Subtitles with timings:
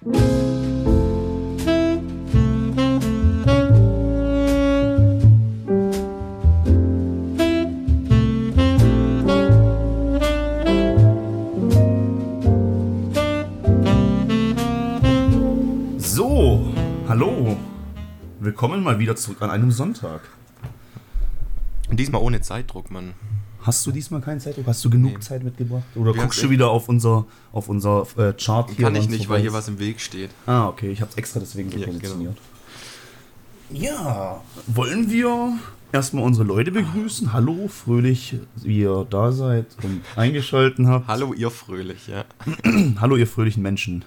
[0.00, 0.12] So,
[17.08, 17.56] hallo.
[18.38, 20.20] Willkommen mal wieder zurück an einem Sonntag.
[21.90, 23.14] Diesmal ohne Zeitdruck, Mann.
[23.62, 24.66] Hast du diesmal keinen Zeitdruck?
[24.66, 25.18] Hast du genug Nee.
[25.20, 25.82] Zeit mitgebracht?
[25.94, 28.84] Oder Wir guckst du wieder auf unser, auf unser äh, Chart hier?
[28.84, 30.30] Kann ich nicht, weil hier was im Weg steht.
[30.46, 32.38] Ah, okay, ich habe es extra deswegen so Ja, positioniert.
[33.70, 35.58] Ja, wollen wir
[35.92, 37.32] erstmal unsere Leute begrüßen?
[37.32, 41.06] Hallo, fröhlich, wie ihr da seid und eingeschalten habt.
[41.08, 42.24] Hallo, ihr Fröhlich, ja.
[43.00, 44.04] Hallo, ihr fröhlichen Menschen.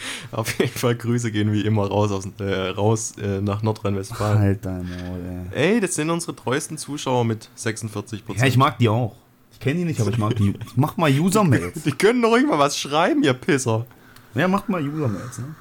[0.30, 4.38] Auf jeden Fall Grüße gehen wie immer raus, aus, äh, raus äh, nach Nordrhein-Westfalen.
[4.38, 5.74] Halt dein Maul, ey.
[5.74, 9.16] Ey, das sind unsere treuesten Zuschauer mit 46 Ja, ich mag die auch.
[9.52, 10.54] Ich kenne die nicht, aber ich mag die.
[10.76, 11.82] Mach mal User-Mails.
[11.82, 13.86] Die können doch irgendwann was schreiben, ihr Pisser.
[14.34, 15.54] Ja, macht mal User-Mails, ne?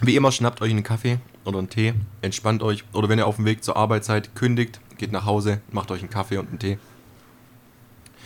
[0.00, 2.84] Wie immer, schnappt euch einen Kaffee oder einen Tee, entspannt euch.
[2.92, 6.00] Oder wenn ihr auf dem Weg zur Arbeit seid, kündigt, geht nach Hause, macht euch
[6.00, 6.78] einen Kaffee und einen Tee.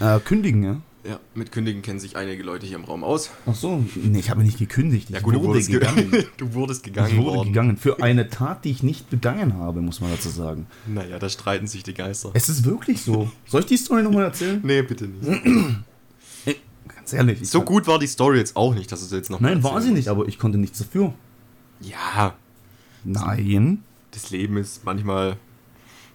[0.00, 0.80] Äh, kündigen, ja?
[1.08, 3.30] Ja, mit Kündigen kennen sich einige Leute hier im Raum aus.
[3.46, 5.08] Ach so, nee, ich habe nicht gekündigt.
[5.08, 6.24] Ich Ja gut, du wurde wurdest, ge gegangen.
[6.36, 7.48] du wurdest gegangen Ich wurde worden.
[7.48, 7.76] gegangen.
[7.78, 10.66] Für eine Tat, die ich nicht begangen habe, muss man dazu sagen.
[10.86, 12.30] Naja, da streiten sich die Geister.
[12.34, 13.30] Es ist wirklich so.
[13.46, 14.60] Soll ich die Story nochmal erzählen?
[14.68, 15.26] Nee, bitte nicht.
[16.94, 17.40] Ganz ehrlich.
[17.40, 19.62] ich So gut war die Story jetzt auch nicht, dass du es jetzt noch Nein,
[19.62, 21.14] war sie nicht, aber ich konnte nichts dafür.
[21.80, 22.34] Ja,
[23.04, 23.82] Nein.
[24.10, 25.36] das Leben ist manchmal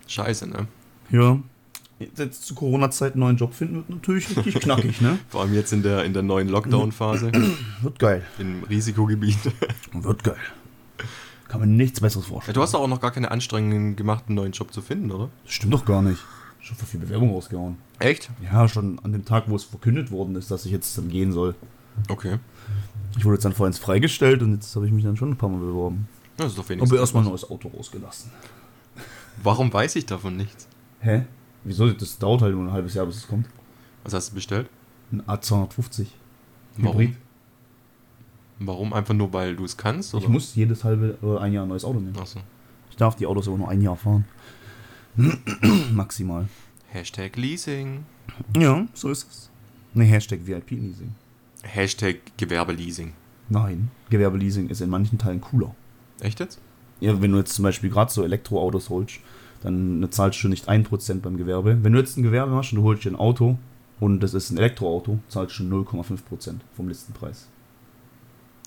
[0.06, 0.68] scheiße, ne?
[1.10, 1.40] Ja.
[2.16, 5.20] Jetzt zu Corona-Zeit einen neuen Job finden wird natürlich richtig knackig, ne?
[5.30, 7.32] Vor allem jetzt in der, in der neuen Lockdown-Phase
[7.82, 8.24] Wird geil.
[8.40, 9.38] im Risikogebiet.
[9.94, 10.38] Wird geil.
[11.48, 12.56] Kann man nichts Besseres Ja, vorstellen.
[12.56, 15.30] du hast doch auch noch gar keine Anstrengungen gemacht, einen neuen Job zu finden, oder?
[15.46, 16.20] Das stimmt doch gar nicht.
[16.60, 17.78] Schon für viel Bewerbung rausgehauen.
[18.00, 18.30] Echt?
[18.42, 21.32] Ja, schon an dem Tag, wo es verkündet worden ist, dass ich jetzt dann gehen
[21.32, 21.56] soll.
[22.10, 22.40] Okay.
[23.18, 25.50] Ich wurde jetzt dann vorhin freigestellt und jetzt habe ich mich dann schon ein paar
[25.50, 26.08] Mal beworben.
[26.38, 26.92] Das ist doch wenigstens.
[26.92, 28.32] Aber erstmal ein neues Auto rausgelassen.
[29.44, 30.68] Warum weiß ich davon nichts?
[31.02, 31.26] Hä?
[31.64, 31.90] Wieso?
[31.92, 33.48] Das dauert halt nur ein halbes Jahr, bis es kommt.
[34.04, 34.70] Was hast du bestellt?
[35.12, 36.08] Ein A250.
[36.78, 37.00] Warum?
[37.00, 37.16] Hybrid.
[38.60, 38.94] Warum?
[38.94, 40.14] Einfach nur, weil du es kannst?
[40.14, 40.24] Oder?
[40.24, 42.18] Ich muss jedes halbe äh, ein Jahr ein neues Auto nehmen.
[42.18, 42.40] Achso.
[42.90, 44.26] Ich darf die Autos aber nur ein Jahr fahren.
[45.92, 46.48] Maximal.
[46.90, 48.06] Hashtag Leasing.
[48.58, 49.50] Ja, so ist es.
[49.94, 51.16] Ne, Hashtag VIP-Leasing.
[51.64, 53.14] Hashtag Gewerbeleasing.
[53.50, 55.76] Nein, Gewerbeleasing ist in manchen Teilen cooler.
[56.20, 56.60] Echt jetzt?
[57.00, 59.20] Ja, wenn du jetzt zum Beispiel gerade so Elektroautos holst,
[59.64, 61.78] dann zahlst du nicht 1% beim Gewerbe.
[61.82, 63.58] Wenn du jetzt ein Gewerbe machst und du holst dir ein Auto
[64.00, 67.48] und das ist ein Elektroauto, zahlst du 0,5% vom Listenpreis.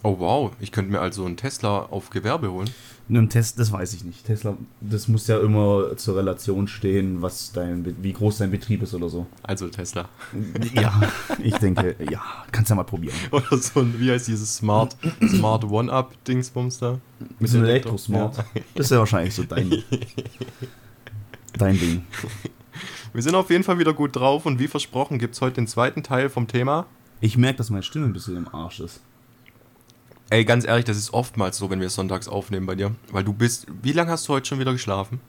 [0.02, 2.70] Oh wow, ich könnte mir also einen Tesla auf Gewerbe holen.
[3.08, 4.24] In einem Test, das weiß ich nicht.
[4.24, 8.94] Tesla, das muss ja immer zur Relation stehen, was dein, wie groß dein Betrieb ist
[8.94, 9.26] oder so.
[9.42, 10.08] Also Tesla.
[10.74, 11.00] Ja,
[11.42, 12.20] ich denke, ja,
[12.52, 13.16] kannst ja mal probieren.
[13.32, 14.96] Oder so ein, wie heißt dieses Smart,
[15.28, 16.98] Smart One-Up-Dingsbums da?
[17.40, 18.36] Mit so einem Elektro- Elektrosmart.
[18.36, 18.44] Ja.
[18.74, 19.70] Das ist ja wahrscheinlich so dein,
[21.58, 22.04] dein Ding.
[23.12, 25.66] Wir sind auf jeden Fall wieder gut drauf und wie versprochen gibt es heute den
[25.66, 26.86] zweiten Teil vom Thema.
[27.20, 29.00] Ich merke, dass meine Stimme ein bisschen im Arsch ist.
[30.28, 32.94] Ey, ganz ehrlich, das ist oftmals so, wenn wir sonntags aufnehmen bei dir.
[33.12, 33.66] Weil du bist.
[33.82, 35.20] Wie lange hast du heute schon wieder geschlafen?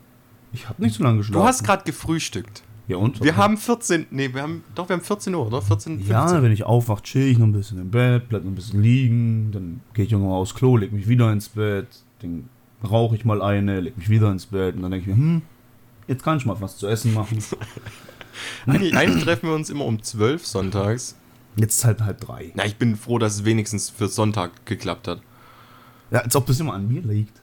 [0.52, 1.40] Ich habe nicht so lange geschlafen.
[1.40, 2.64] Du hast gerade gefrühstückt.
[2.88, 3.22] Ja und?
[3.22, 4.08] Wir haben 14.
[4.12, 4.64] Nee, wir haben.
[4.74, 5.62] Doch, wir haben 14 Uhr, oder?
[5.62, 6.12] 14, 15.
[6.12, 8.82] Ja, wenn ich aufwache, chill ich noch ein bisschen im Bett, bleib noch ein bisschen
[8.82, 11.88] liegen, dann gehe ich irgendwann mal aufs Klo, leg mich wieder ins Bett,
[12.22, 12.50] dann
[12.84, 15.42] rauche ich mal eine, leg mich wieder ins Bett und dann denke ich mir, hm,
[16.08, 17.44] jetzt kann ich mal was zu essen machen.
[18.68, 21.16] Eigentlich, eigentlich treffen wir uns immer um 12 sonntags.
[21.56, 22.52] Jetzt ist halb halb drei.
[22.54, 25.22] Na, ich bin froh, dass es wenigstens für Sonntag geklappt hat.
[26.12, 27.42] Ja, als ob das immer an mir liegt.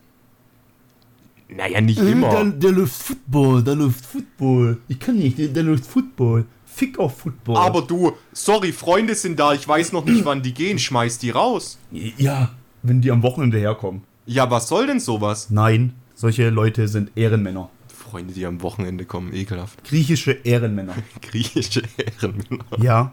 [1.48, 2.30] Naja, nicht Äh, immer.
[2.30, 4.78] Der, der läuft Football, der läuft Football.
[4.86, 6.44] Ich kann nicht, der, der läuft Football.
[6.64, 7.56] Fick auf Football.
[7.56, 11.30] Aber du, sorry, Freunde sind da, ich weiß noch nicht, wann die gehen, schmeiß die
[11.30, 11.78] raus.
[11.90, 12.50] Ja,
[12.82, 14.02] wenn die am Wochenende herkommen.
[14.26, 15.50] Ja, was soll denn sowas?
[15.50, 17.68] Nein, solche Leute sind Ehrenmänner.
[18.14, 19.82] Freunde, die am Wochenende kommen, ekelhaft.
[19.82, 20.94] Griechische Ehrenmänner.
[21.20, 22.64] Griechische Ehrenmänner.
[22.78, 23.12] Ja.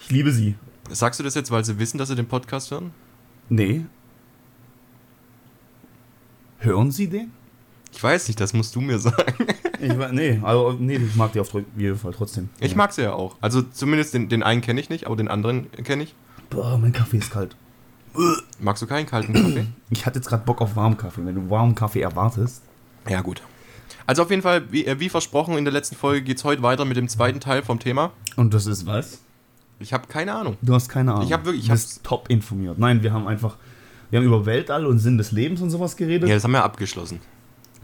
[0.00, 0.54] Ich liebe sie.
[0.88, 2.92] Sagst du das jetzt, weil sie wissen, dass sie den Podcast hören?
[3.50, 3.84] Nee.
[6.60, 7.32] Hören Sie den?
[7.92, 9.48] Ich weiß nicht, das musst du mir sagen.
[9.78, 12.48] Ich, nee, also, nee, ich mag die auf jeden Fall trotzdem.
[12.60, 12.78] Ich ja.
[12.78, 13.36] mag sie ja auch.
[13.42, 16.14] Also zumindest den, den einen kenne ich nicht, aber den anderen kenne ich.
[16.48, 17.54] Boah, mein Kaffee ist kalt.
[18.58, 19.66] Magst du keinen kalten Kaffee?
[19.90, 21.26] Ich hatte jetzt gerade Bock auf warmen Kaffee.
[21.26, 22.62] Wenn du warmen Kaffee erwartest.
[23.06, 23.42] Ja, gut.
[24.06, 26.62] Also auf jeden Fall, wie, äh, wie versprochen, in der letzten Folge geht es heute
[26.62, 28.12] weiter mit dem zweiten Teil vom Thema.
[28.36, 29.20] Und das ist was?
[29.78, 30.56] Ich habe keine Ahnung.
[30.62, 31.26] Du hast keine Ahnung.
[31.26, 32.78] Ich hab wirklich- ich Du bist top informiert.
[32.78, 33.56] Nein, wir haben einfach.
[34.10, 36.28] Wir haben über Weltall und Sinn des Lebens und sowas geredet.
[36.28, 37.20] Ja, das haben wir abgeschlossen.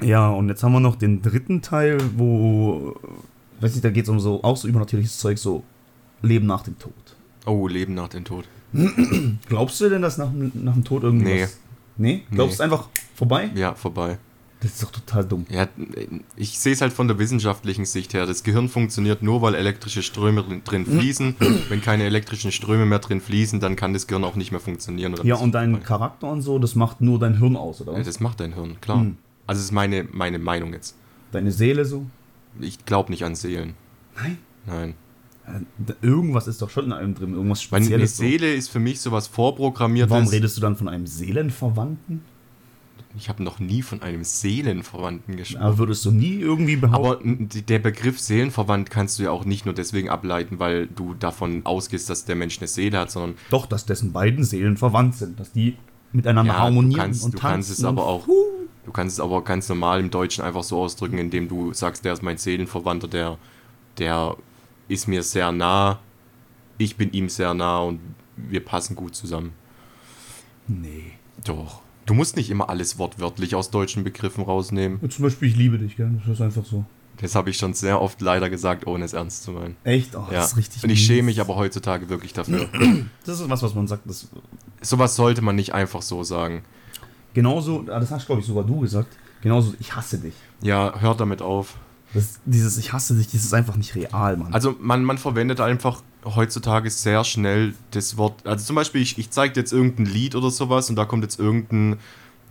[0.03, 2.95] Ja, und jetzt haben wir noch den dritten Teil, wo,
[3.61, 5.65] weiß nicht, da geht es um so, auch so übernatürliches Zeug, so
[6.23, 6.93] Leben nach dem Tod.
[7.47, 8.45] Oh, Leben nach dem Tod.
[9.49, 11.43] Glaubst du denn, dass nach, dem- nach dem Tod irgendwie Nee.
[11.43, 11.59] was...
[11.97, 12.23] Nee?
[12.31, 12.71] Glaubst du Nee.
[12.73, 13.51] einfach vorbei?
[13.55, 14.19] Ja, vorbei.
[14.63, 15.47] Das ist doch total dumm.
[15.49, 15.69] Ja,
[16.37, 18.27] ich sehe es halt von der wissenschaftlichen Sicht her.
[18.27, 21.37] Das Gehirn funktioniert nur, weil elektrische Ströme drin- fließen.
[21.71, 25.15] Wenn keine elektrischen Ströme mehr drin fließen, dann kann das Gehirn auch nicht mehr funktionieren.
[25.15, 28.03] oder Ja, und dein Charakter und so, das macht nur dein Hirn aus, oder Ja,
[28.03, 29.01] das macht dein Hirn, klar.
[29.01, 29.17] Hm.
[29.47, 30.95] Also das ist meine, meine Meinung jetzt.
[31.33, 32.05] Deine Seele so?
[32.61, 33.75] Ich glaube nicht an Seelen.
[34.17, 34.39] Nein.
[34.67, 34.95] Nein.
[35.47, 38.17] Äh, Irgendwas ist doch schon in einem drin, irgendwas Meine Spezielles.
[38.19, 38.23] so.
[38.25, 40.11] Seele ist für mich sowas vorprogrammiertes.
[40.11, 42.21] Warum redest du dann von einem Seelenverwandten?
[43.17, 45.63] Ich habe noch nie von einem Seelenverwandten gesprochen.
[45.63, 47.49] Aber würdest du nie irgendwie behaupten?
[47.51, 51.65] Aber der Begriff Seelenverwandt kannst du ja auch nicht nur deswegen ableiten, weil du davon
[51.65, 55.39] ausgehst, dass der Mensch eine Seele hat, sondern Doch, dass dessen beiden Seelen verwandt sind,
[55.41, 55.77] dass die
[56.13, 57.53] miteinander Ja, du harmonieren kannst- und du tanzen.
[57.55, 61.19] kannst es aber auch- du kannst es aber ganz normal im Deutschen einfach so ausdrücken,
[61.19, 63.39] indem du sagst, der ist mein Seelenverwandter, der,
[63.99, 64.37] der
[64.89, 66.01] ist mir sehr nah,
[66.79, 68.01] ich bin ihm sehr nah und
[68.37, 69.53] wir passen gut zusammen.
[70.67, 71.13] Nee.
[71.45, 71.83] Doch.
[72.11, 74.99] Du musst nicht immer alles wortwörtlich aus deutschen Begriffen rausnehmen.
[75.01, 76.11] Ja, Zum Beispiel, ich liebe dich, gell?
[76.27, 76.85] Das ist einfach so.
[77.19, 79.77] Das habe ich schon sehr oft leider gesagt, ohne es ernst zu meinen.
[79.85, 80.17] Echt?
[80.17, 80.39] Oh, Ja.
[80.39, 80.83] das ist richtig.
[80.83, 82.69] Und ich schäme mich aber heutzutage wirklich dafür.
[83.25, 84.09] Das ist was, was man sagt.
[84.11, 84.27] Das
[84.83, 86.65] Sowas sollte man nicht einfach so sagen.
[87.33, 89.17] genauso, ah, das hast, glaube ich, sogar du gesagt.
[89.41, 90.35] Genauso, ich hasse dich.
[90.63, 91.77] Ja, hört damit auf.
[92.13, 94.53] Das, dieses Ich hasse dich, das ist einfach nicht real, Mann.
[94.53, 98.47] Also man, man verwendet einfach heutzutage sehr schnell das Wort.
[98.47, 101.23] Also zum Beispiel, ich, ich zeige dir jetzt irgendein Lied oder sowas und da kommt
[101.25, 101.99] jetzt irgendein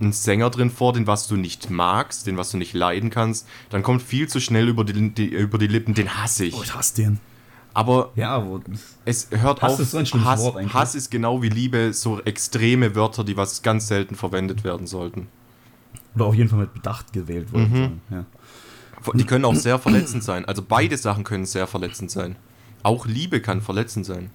[0.01, 3.45] ein Sänger drin vor, den was du nicht magst, den was du nicht leiden kannst,
[3.69, 6.55] dann kommt viel zu schnell über die, die, über die Lippen, den hasse ich.
[6.57, 7.19] oh, ich hasse den.
[7.73, 8.61] Aber Ja, aber
[9.03, 9.79] es hört Hass auf.
[9.81, 10.73] ist so ein Hass, Wort eigentlich.
[10.73, 15.27] Hass ist genau wie Liebe so extreme Wörter, die was ganz selten verwendet werden sollten.
[16.15, 17.71] oder auf jeden Fall mit Bedacht gewählt Mhm.
[17.71, 18.01] worden.
[18.09, 18.25] Ja.
[19.13, 20.45] Die können auch sehr verletzend sein.
[20.45, 22.37] Also beide Sachen können sehr verletzend sein.
[22.83, 24.29] Auch Liebe kann verletzend sein.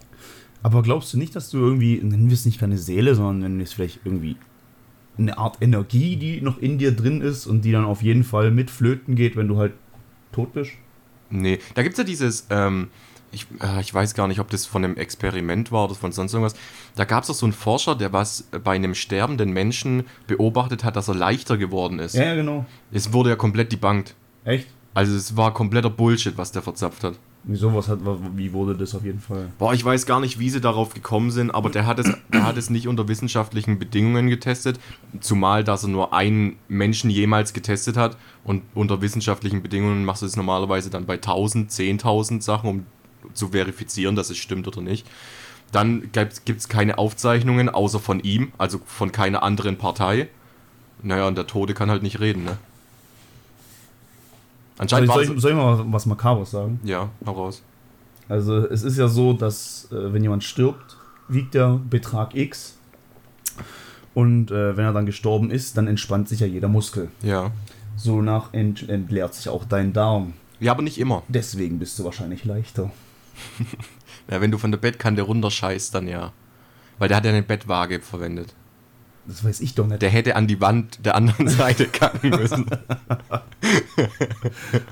[0.63, 3.59] Aber glaubst du nicht, dass du irgendwie, nennen wir es nicht keine Seele, sondern nennen
[3.59, 4.37] wir es vielleicht irgendwie
[5.19, 8.51] eine Art Energie, die noch in dir drin ist und die dann auf jeden Fall
[8.51, 9.75] mit flöten geht, wenn du halt
[10.33, 10.73] tot bist?
[11.31, 12.89] Nee, da gibt es ja dieses, ähm,
[13.31, 16.33] ich, äh, ich weiß gar nicht, ob das von einem Experiment war oder von sonst
[16.33, 16.55] irgendwas.
[16.97, 20.97] Da gab es doch so einen Forscher, der was bei einem sterbenden Menschen beobachtet hat,
[20.97, 22.15] dass er leichter geworden ist.
[22.15, 22.65] Ja, ja, genau.
[22.93, 24.15] Es wurde ja komplett debunked.
[24.45, 24.69] Echt?
[24.95, 27.19] Also es war kompletter Bullshit, was der verzapft hat.
[27.47, 27.99] Wieso, was hat,
[28.37, 29.51] wie wurde das auf jeden Fall?
[29.59, 32.47] Boah, ich weiß gar nicht, wie sie darauf gekommen sind, aber der hat es, der
[32.47, 34.81] hat es nicht unter wissenschaftlichen Bedingungen getestet,
[35.21, 40.27] zumal, dass er nur einen Menschen jemals getestet hat und unter wissenschaftlichen Bedingungen machst du
[40.27, 42.87] es normalerweise dann bei 1000, 10.000 Sachen, um
[43.35, 45.07] zu verifizieren, dass es stimmt oder nicht.
[45.71, 50.29] Dann gibt es keine Aufzeichnungen, außer von ihm, also von keiner anderen Partei.
[51.03, 52.57] Naja, und der Tode kann halt nicht reden, ne?
[54.79, 56.81] Anscheinend Also soll, ich, soll ich mal was Makabres sagen?
[56.85, 57.63] Ja, hau raus.
[58.29, 60.97] Also es ist ja so, dass äh, wenn jemand stirbt,
[61.29, 62.77] wiegt der Betrag X.
[64.15, 67.09] Und äh, wenn er dann gestorben ist, dann entspannt sich ja jeder Muskel.
[67.23, 67.51] Ja.
[67.97, 70.35] So nach ent entleert sich auch dein Darm.
[70.61, 71.23] Ja, aber nicht immer.
[71.29, 72.91] Deswegen bist du wahrscheinlich leichter.
[74.31, 76.33] Ja, wenn du von der Bettkante runterscheißt, dann ja.
[76.99, 78.55] Weil der hat ja eine Bettwaage verwendet.
[79.27, 80.03] Das weiß ich doch nicht.
[80.03, 82.67] Der hätte an die Wand der anderen Seite kacken müssen.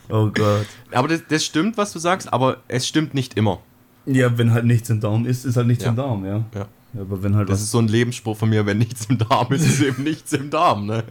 [0.09, 0.67] oh Gott.
[0.93, 3.61] Aber das, das stimmt, was du sagst, aber es stimmt nicht immer.
[4.07, 5.91] Ja, wenn halt nichts im Darm ist, ist halt nichts Ja.
[5.91, 6.45] im Darm, ja.
[6.55, 6.67] Ja.
[7.01, 9.67] Aber wenn halt Das ist so ein Lebensspruch von mir, wenn nichts im Darm ist,
[9.67, 11.05] ist eben nichts im Darm, ne?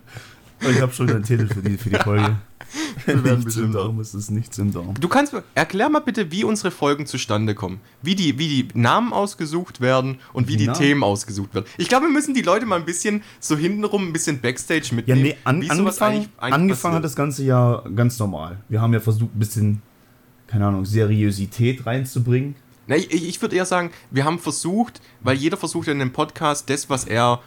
[0.69, 2.37] Ich habe schon den Titel für die, für die Folge.
[3.05, 4.93] Wir werden nichts im Darm ist, ist nichts im Darm.
[4.99, 7.79] Du kannst mir, erklär mal bitte, wie unsere Folgen zustande kommen.
[8.01, 10.77] Wie die, wie die Namen ausgesucht werden und wie Die Namen?
[10.79, 11.65] Themen ausgesucht werden.
[11.77, 14.95] Ich glaube, wir müssen die Leute mal ein bisschen so hintenrum, ein bisschen Backstage Ja,
[14.95, 15.21] mitnehmen.
[15.23, 18.57] nee, an, angefangen, eigentlich- eigentlich angefangen hat das Ganze ja ganz normal.
[18.69, 19.81] Wir haben ja versucht, ein bisschen,
[20.47, 22.55] keine Ahnung, Seriosität reinzubringen.
[22.87, 26.11] Na, ich, ich würde eher sagen, wir haben versucht, weil jeder versucht ja in dem
[26.11, 27.39] Podcast das, was er,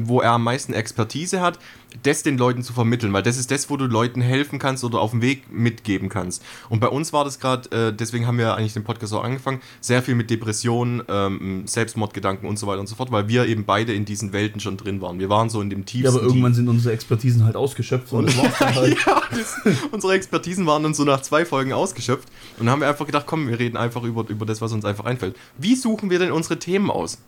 [0.00, 1.58] wo er am meisten Expertise hat,
[2.02, 5.00] das den Leuten zu vermitteln, weil das ist das, wo du Leuten helfen kannst oder
[5.00, 6.42] auf dem Weg mitgeben kannst.
[6.68, 9.60] Und bei uns war das gerade, äh, deswegen haben wir eigentlich den Podcast auch angefangen,
[9.80, 13.64] sehr viel mit Depressionen, ähm, Selbstmordgedanken und so weiter und so fort, weil wir eben
[13.64, 15.18] beide in diesen Welten schon drin waren.
[15.18, 16.04] Wir waren so in dem tiefsten.
[16.04, 18.30] Ja, aber irgendwann sind unsere Expertisen halt ausgeschöpft und
[18.60, 18.96] halt.
[19.06, 19.56] ja, das,
[19.90, 22.28] unsere Expertisen waren dann so nach zwei Folgen ausgeschöpft.
[22.58, 24.84] Und dann haben wir einfach gedacht, komm, wir reden einfach über, über das, was uns
[24.84, 25.36] einfach einfällt.
[25.58, 27.18] Wie suchen wir denn unsere Themen aus?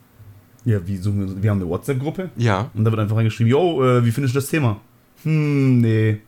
[0.64, 2.70] Ja, wie suchen wir, wir haben eine WhatsApp-Gruppe Ja.
[2.74, 4.80] und da wird einfach reingeschrieben, yo, äh, wie findest du das Thema?
[5.24, 6.20] Hm, nee.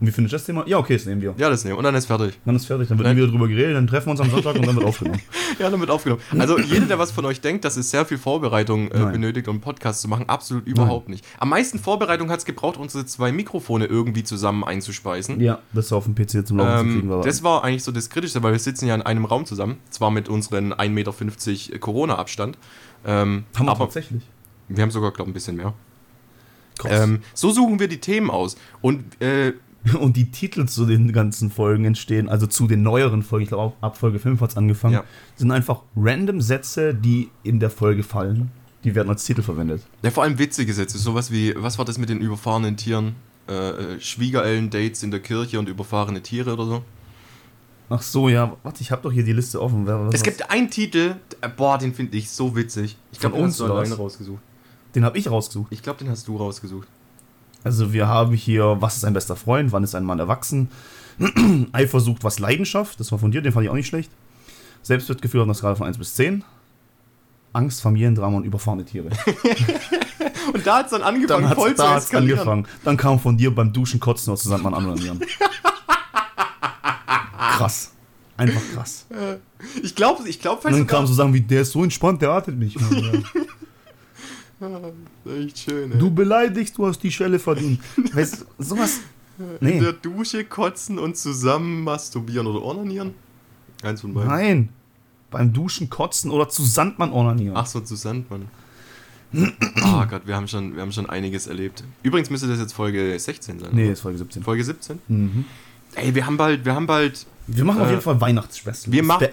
[0.00, 0.64] Und wie findest du das Thema?
[0.66, 1.32] Ja, okay, das nehmen wir.
[1.38, 1.76] Ja, das nehmen.
[1.78, 2.36] Und dann ist fertig.
[2.44, 3.14] Dann ist fertig, dann wird Nein.
[3.14, 5.20] nie wieder drüber geredet, dann treffen wir uns am Sonntag und dann wird aufgenommen.
[5.60, 6.20] Ja, dann wird aufgenommen.
[6.40, 9.12] Also jeder, der was von euch denkt, dass es sehr viel Vorbereitung äh, Nein.
[9.12, 11.24] benötigt, um einen Podcast zu machen, absolut überhaupt nicht.
[11.38, 15.40] Am meisten Vorbereitung hat es gebraucht, unsere zwei Mikrofone irgendwie zusammen einzuspeisen.
[15.40, 17.22] Ja, das auf dem PC zum Laufen zu kriegen Ähm, war.
[17.22, 20.10] das war eigentlich so das Kritischste, weil wir sitzen ja in einem Raum zusammen, zwar
[20.10, 22.58] mit unseren 1,50 Meter Corona-Abstand,
[23.04, 24.22] Ähm, Haben wir aber tatsächlich.
[24.68, 25.74] wir haben sogar, glaube ich, ein bisschen mehr.
[26.84, 28.56] Ähm, so suchen wir die Themen aus.
[28.80, 29.52] Und äh,
[30.00, 33.74] Und die Titel zu den ganzen Folgen entstehen, also zu den neueren Folgen, ich glaube
[33.80, 35.04] ab Folge 5 hat es angefangen, Ja.
[35.34, 38.52] sind einfach random Sätze, die in der Folge fallen.
[38.84, 39.82] Die werden als Titel verwendet.
[40.02, 43.16] ja, vor allem witzige Sätze, sowas wie, was war das mit den überfahrenen Tieren?
[43.48, 43.54] Äh,
[43.96, 46.84] äh, Schwiegerellen-Dates in der Kirche und überfahrene Tiere oder so.
[47.94, 49.86] Ach so, ja, warte, ich habe doch hier die Liste offen.
[49.86, 52.96] Wer, was, Es gibt einen Titel, äh, boah, den finde ich so witzig.
[53.12, 53.98] Ich glaube, den uns hast du was?
[53.98, 54.40] rausgesucht.
[54.94, 55.70] Den habe ich rausgesucht.
[55.70, 56.88] Ich glaube, den hast du rausgesucht.
[57.64, 60.70] Also wir haben hier, was ist ein bester Freund, wann ist ein Mann erwachsen?
[61.72, 64.10] Eifersucht, was Leidenschaft, das war von dir, den fand ich auch nicht schlecht.
[64.82, 66.44] Selbstwertgefühl auf einer Skala von 1 bis 10.
[67.52, 69.10] Angst, Familiendrama und überfahrene Tiere.
[70.52, 72.38] Und da hat es dann angefangen, Dann hat's, voll zu da hat's eskalieren.
[72.40, 72.66] angefangen.
[72.84, 75.18] Dann kam von dir beim Duschen kotzen oder zusammen an
[77.50, 77.92] Krass.
[78.36, 79.06] Einfach krass.
[79.82, 82.30] Ich glaube, ich glaube, Und dann kam so Sachen wie, der ist so entspannt, der
[82.30, 82.76] atmet nicht.
[85.26, 85.98] Echt schön, ey.
[85.98, 87.80] Du beleidigst, du hast die Schelle verdient.
[88.12, 89.00] Weißt du, sowas.
[89.38, 89.80] In Nee.
[89.80, 93.14] der Dusche kotzen und zusammen masturbieren oder onanieren?
[93.82, 94.28] Eins von beiden.
[94.30, 94.68] Nein.
[95.30, 97.56] Beim Duschen kotzen oder zu Sandmann onanieren.
[97.56, 98.48] Ach so, zu Sandmann.
[99.82, 101.82] Ah Gott, wir haben, schon, wir haben schon einiges erlebt.
[102.02, 103.70] Übrigens müsste das jetzt Folge 16 sein.
[103.72, 103.92] Nee, oder?
[103.92, 104.42] ist Folge 17.
[104.42, 104.98] Folge 17?
[105.08, 105.44] Mhm.
[105.94, 108.92] Ey, wir haben bald, wir haben bald, Wir machen auf Äh, jeden Fall Weihnachtsspecial.
[108.92, 109.26] wir machen-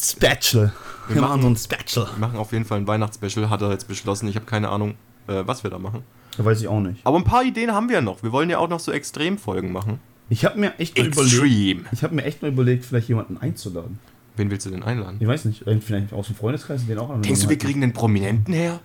[0.00, 0.72] Spatchel.
[1.08, 2.06] Wir, Wir machen so ein Spatchel.
[2.06, 4.28] wir machen auf jeden Fall ein Weihnachtsspecial, hat er jetzt beschlossen.
[4.28, 4.94] Ich habe keine Ahnung,
[5.26, 6.02] äh, was wir da machen.
[6.38, 7.00] Weiß ich auch nicht.
[7.06, 8.22] Aber ein paar Ideen haben wir noch.
[8.22, 10.00] Wir wollen ja auch noch so Extremfolgen machen.
[10.30, 11.92] Ich habe mir echt mal überlegt.
[11.92, 13.98] Ich habe mir echt mal überlegt, vielleicht jemanden einzuladen.
[14.36, 15.18] Wen willst du denn einladen?
[15.20, 17.20] Ich weiß nicht, vielleicht aus dem Freundeskreis den auch an.
[17.20, 18.80] Denkst du, wir kriegen einen Prominenten her?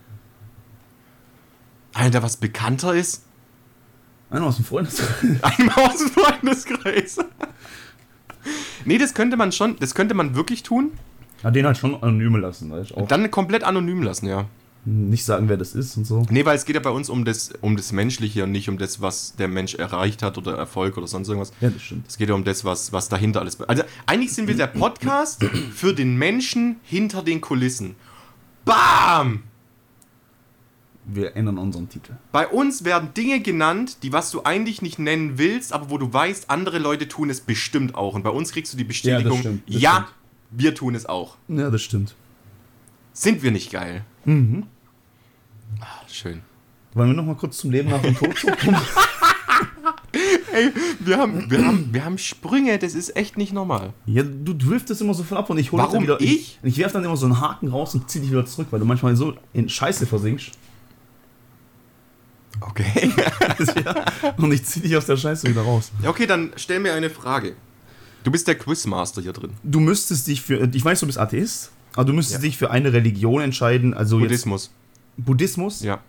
[1.94, 3.24] Einer, der was bekannter ist?
[4.30, 5.10] Einer aus dem Freundeskreis.
[5.42, 7.18] Einmal aus dem Freundeskreis.
[8.86, 10.92] Nee, das könnte man schon, das könnte man wirklich tun.
[11.44, 14.46] Ja, den halt schon anonym lassen, ich auch Dann komplett anonym lassen, ja.
[14.86, 16.26] nicht sagen, wer das ist und so.
[16.30, 18.78] Nee, weil es geht ja bei uns um das, um das Menschliche und nicht um
[18.78, 21.52] das, was der Mensch erreicht hat oder Erfolg oder sonst irgendwas.
[21.62, 22.08] Ja, das stimmt.
[22.08, 23.62] Es geht ja um das, was, was dahinter alles.
[23.62, 27.96] Also, eigentlich sind wir der Podcast für den Menschen hinter den Kulissen.
[28.66, 29.44] Bam!
[31.10, 32.14] Wir ändern unseren Titel.
[32.34, 36.12] Bei uns werden Dinge genannt, die was du eigentlich nicht nennen willst, aber wo du
[36.12, 38.14] weißt, andere Leute tun es bestimmt auch.
[38.14, 40.10] Und bei uns kriegst du die Bestätigung, stimmt, das ja, stimmt.
[40.52, 41.38] wir tun es auch.
[41.48, 42.14] Ja, das stimmt.
[43.14, 44.04] Sind wir nicht geil?
[44.26, 44.66] Mhm.
[45.80, 46.42] Ach, schön.
[46.94, 48.78] Wollen wir noch mal kurz zum Leben nach dem Tod zurückkommen?
[50.52, 53.94] Ey, wir haben, wir, haben, wir haben Sprünge, das ist echt nicht normal.
[54.08, 56.20] ja, du driftest immer so voll ab und ich hole Warum wieder.
[56.20, 56.32] ich?
[56.32, 58.80] Ich, ich werf dann immer so einen Haken raus und zieh dich wieder zurück, weil
[58.80, 60.52] du manchmal so in Scheiße versinkst.
[62.62, 63.12] Okay.
[64.38, 65.92] Und ich zieh dich aus der Scheiße wieder raus.
[66.06, 67.54] okay, dann stell mir eine Frage.
[68.24, 69.52] Du bist der Quizmaster hier drin.
[69.64, 70.70] Du müsstest dich für.
[70.74, 72.48] Ich weiß, du bist Atheist, aber du müsstest Ja.
[72.48, 73.94] dich für eine Religion entscheiden.
[73.94, 74.72] Also Buddhismus.
[75.18, 75.82] jetzt Buddhismus.
[75.82, 76.00] Ja.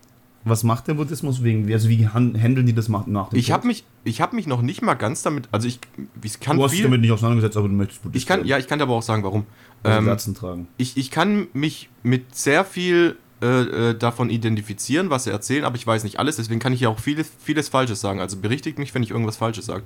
[0.45, 1.71] Was macht der Buddhismus wegen?
[1.71, 4.61] Also wie han- handeln die das nach dem Ich habe mich, ich hab mich noch
[4.61, 5.49] nicht mal ganz damit.
[5.51, 5.79] Also ich,
[6.23, 6.85] ich kann Du hast dich viel.
[6.85, 8.47] damit nicht auseinandergesetzt, aber du möchtest Buddhist Ich kann, werden.
[8.47, 9.45] ja, ich kann dir aber auch sagen, warum.
[9.83, 10.67] Also Ähm, tragen.
[10.77, 15.75] ich, ich kann mich mit sehr viel äh, äh, davon identifizieren, was sie erzählen, aber
[15.75, 18.19] ich weiß nicht alles, deswegen kann ich ja auch vieles, vieles Falsches sagen.
[18.19, 19.83] Also berichtigt mich, wenn ich irgendwas Falsches sage.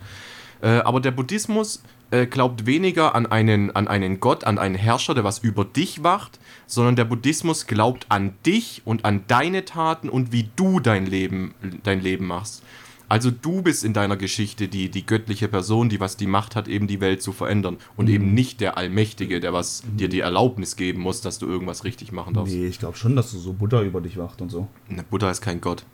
[0.62, 5.14] Äh, aber der Buddhismus äh, glaubt weniger an einen, an einen Gott, an einen Herrscher,
[5.14, 10.10] der was über dich wacht, sondern der Buddhismus glaubt an dich und an deine Taten
[10.10, 12.64] und wie du dein Leben, dein Leben machst.
[13.10, 16.68] Also du bist in deiner Geschichte die, die göttliche Person, die was die Macht hat,
[16.68, 17.78] eben die Welt zu verändern.
[17.96, 18.14] Und Mhm.
[18.16, 22.12] eben nicht der Allmächtige, der was dir die Erlaubnis geben muss, dass du irgendwas richtig
[22.12, 22.54] machen darfst.
[22.54, 24.68] Nee, ich glaube schon, dass du so Buddha über dich wacht und so.
[24.90, 25.86] Ne, Buddha ist kein Gott.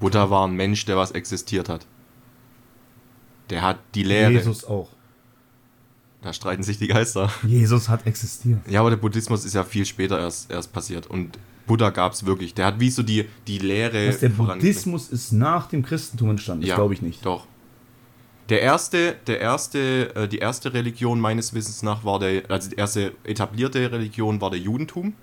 [0.00, 1.86] Buddha war ein Mensch, der was existiert hat.
[3.50, 4.32] Der hat die Lehre.
[4.32, 4.88] Jesus auch.
[6.22, 7.30] Da streiten sich die Geister.
[7.46, 8.58] Jesus hat existiert.
[8.68, 11.06] Ja, aber der Buddhismus ist ja viel später erst, erst passiert.
[11.06, 12.54] Und Buddha gab es wirklich.
[12.54, 14.06] Der hat wie so die, die Lehre.
[14.06, 14.28] Dass der.
[14.30, 17.24] Buddhismus ist nach dem Christentum entstanden, das Ja, glaube ich nicht.
[17.24, 17.46] Doch.
[18.48, 22.76] Der erste, der erste, äh, die erste Religion meines Wissens nach war der, also die
[22.76, 25.14] erste etablierte Religion war der Judentum.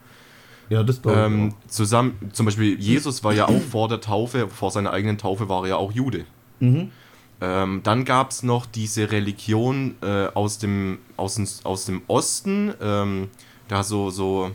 [0.70, 4.50] Ja, das glaube ich Ähm, zusammen, zum Beispiel Jesus war ja auch vor der Taufe,
[4.50, 6.26] vor seiner eigenen Taufe war er ja auch Jude.
[6.60, 6.92] Mhm.
[7.42, 12.74] Ähm, dann gab es noch diese Religion äh, aus, dem, aus, dem, aus dem Osten,
[12.82, 13.30] ähm,
[13.68, 14.52] da so, so,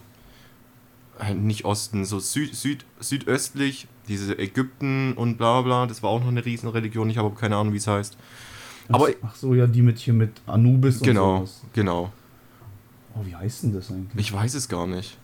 [1.34, 6.28] nicht Osten, so Süd, Süd, südöstlich, diese Ägypten und bla bla, das war auch noch
[6.28, 8.16] eine Riesenreligion, ich habe keine Ahnung, wie es heißt.
[8.88, 11.62] Aber ach so, ja, die mit hier mit Anubis genau, und sowas.
[11.74, 12.12] genau.
[13.14, 14.26] Oh, wie heißt denn das eigentlich?
[14.26, 15.18] Ich weiß es gar nicht.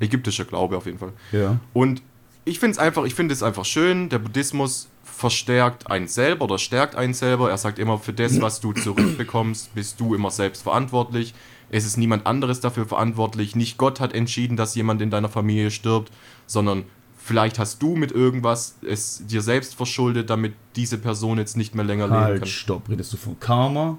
[0.00, 1.12] Ägyptischer Glaube auf jeden Fall.
[1.32, 1.58] ja.
[1.72, 2.02] Und
[2.44, 6.58] ich finde es einfach, ich finde es einfach schön, der Buddhismus verstärkt einen selber oder
[6.58, 7.50] stärkt einen selber.
[7.50, 11.34] Er sagt immer, für das, was du zurückbekommst, bist du immer selbst verantwortlich.
[11.70, 13.56] Es ist niemand anderes dafür verantwortlich.
[13.56, 16.12] Nicht Gott hat entschieden, dass jemand in deiner Familie stirbt,
[16.46, 16.84] sondern
[17.18, 21.84] vielleicht hast du mit irgendwas es dir selbst verschuldet, damit diese Person jetzt nicht mehr
[21.84, 22.48] länger leben Halt, kann.
[22.48, 23.98] stopp, redest du von Karma?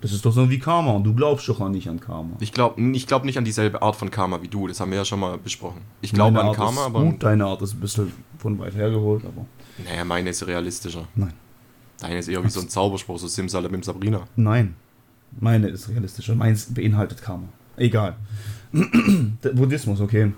[0.00, 2.36] Das ist doch so wie Karma und du glaubst doch auch nicht an Karma.
[2.40, 4.98] Ich glaube ich glaub nicht an dieselbe Art von Karma wie du, das haben wir
[4.98, 5.80] ja schon mal besprochen.
[6.02, 8.74] Ich glaube an Art Karma, ist aber Gut, deine Art ist ein bisschen von weit
[8.74, 9.46] hergeholt, aber.
[9.82, 11.08] naja, meine ist realistischer.
[11.14, 11.32] Nein.
[12.00, 14.26] Deine ist eher wie so ein Zauberspruch, so Simsalabim Sabrina.
[14.36, 14.74] Nein.
[15.40, 16.34] Meine ist realistischer.
[16.34, 17.48] Meins beinhaltet Karma.
[17.76, 18.16] Egal.
[18.72, 20.32] Der Buddhismus, okay.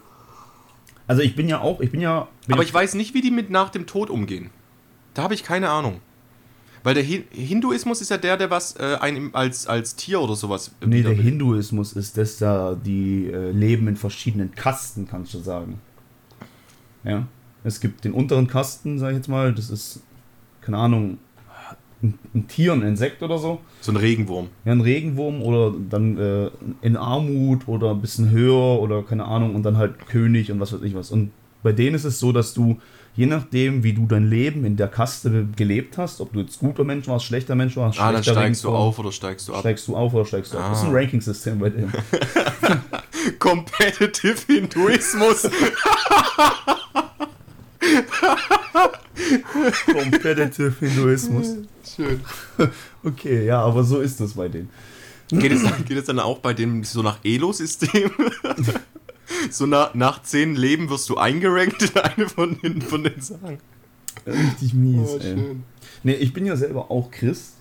[1.07, 2.29] Also ich bin ja auch, ich bin ja.
[2.47, 4.51] Bin Aber ich weiß nicht, wie die mit nach dem Tod umgehen.
[5.15, 6.01] Da habe ich keine Ahnung.
[6.83, 10.37] Weil der Hi Hinduismus ist ja der, der was äh, einem als, als Tier oder
[10.37, 10.71] sowas.
[10.81, 11.25] Nee, der wiederbelebt.
[11.25, 15.81] Hinduismus ist das da, die äh, leben in verschiedenen Kasten, kannst du sagen.
[17.03, 17.27] Ja.
[17.65, 20.01] Es gibt den unteren Kasten, sag ich jetzt mal, das ist,
[20.61, 21.19] keine Ahnung,
[22.03, 23.61] ein, ein Tier, ein Insekt oder so.
[23.81, 24.49] So ein Regenwurm.
[24.65, 26.51] Ja, ein Regenwurm oder dann äh,
[26.83, 30.73] in Armut oder ein bisschen höher oder keine Ahnung und dann halt König und was
[30.73, 31.11] weiß ich was.
[31.11, 31.31] Und
[31.63, 32.79] bei denen ist es so, dass du,
[33.17, 36.85] je nachdem, wie du dein Leben in der Kaste gelebt hast, ob du jetzt guter
[36.85, 39.61] Mensch warst, schlechter Mensch warst, Ah, dann steigst du auf oder steigst du ab.
[39.61, 40.67] Steigst du auf oder steigst du ab?
[40.71, 40.99] Das ist ein Ah.
[40.99, 41.93] Ranking-System bei denen.
[43.39, 45.49] Competitive Hinduismus.
[49.93, 51.57] Competitive Hinduismus.
[51.97, 52.21] Schön.
[53.05, 54.71] Okay, ja, aber so ist das bei denen.
[55.29, 58.11] Geht es, dann, geht es dann auch bei dem so nach Elo-System?
[59.51, 63.59] so nach, nach zehn Leben wirst du eingerankt in eine von den, von den Sachen.
[64.27, 65.23] Richtig mies, Oh, ey.
[65.23, 65.63] schön.
[66.05, 67.55] Nee, ich bin ja selber auch Christ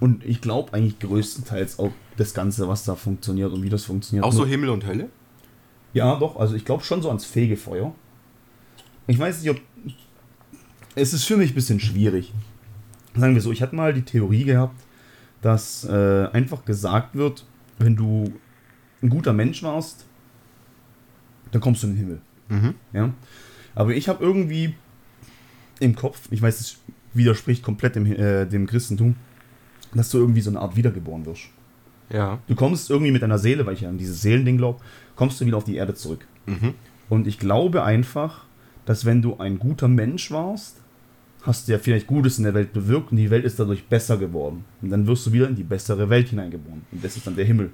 [0.00, 4.24] und ich glaube eigentlich größtenteils auch das Ganze, was da funktioniert und wie das funktioniert.
[4.24, 5.10] Auch so Himmel und Hölle?
[5.92, 7.94] Ja, doch, also ich glaube schon so ans Fegefeuer.
[9.06, 9.60] Ich weiß nicht, ob.
[10.94, 12.32] Es ist für mich ein bisschen schwierig.
[13.14, 14.78] Sagen wir so, ich hatte mal die Theorie gehabt,
[15.40, 17.46] dass äh, einfach gesagt wird,
[17.78, 18.32] wenn du
[19.02, 20.06] ein guter Mensch warst,
[21.50, 22.20] dann kommst du in den Himmel.
[22.48, 22.74] Mhm.
[22.92, 23.14] Ja?
[23.74, 24.74] Aber ich habe irgendwie
[25.80, 26.76] im Kopf, ich weiß, es
[27.14, 29.16] widerspricht komplett dem, äh, dem Christentum,
[29.94, 31.48] dass du irgendwie so eine Art wiedergeboren wirst.
[32.10, 32.38] Ja.
[32.46, 34.80] Du kommst irgendwie mit deiner Seele, weil ich ja an dieses Seelending glaube,
[35.16, 36.26] kommst du wieder auf die Erde zurück.
[36.46, 36.74] Mhm.
[37.08, 38.44] Und ich glaube einfach,
[38.84, 40.76] dass wenn du ein guter Mensch warst,
[41.42, 44.16] hast du ja vielleicht Gutes in der Welt bewirkt und die Welt ist dadurch besser
[44.16, 44.64] geworden.
[44.80, 46.82] Und dann wirst du wieder in die bessere Welt hineingeboren.
[46.90, 47.70] Und das ist dann der Himmel.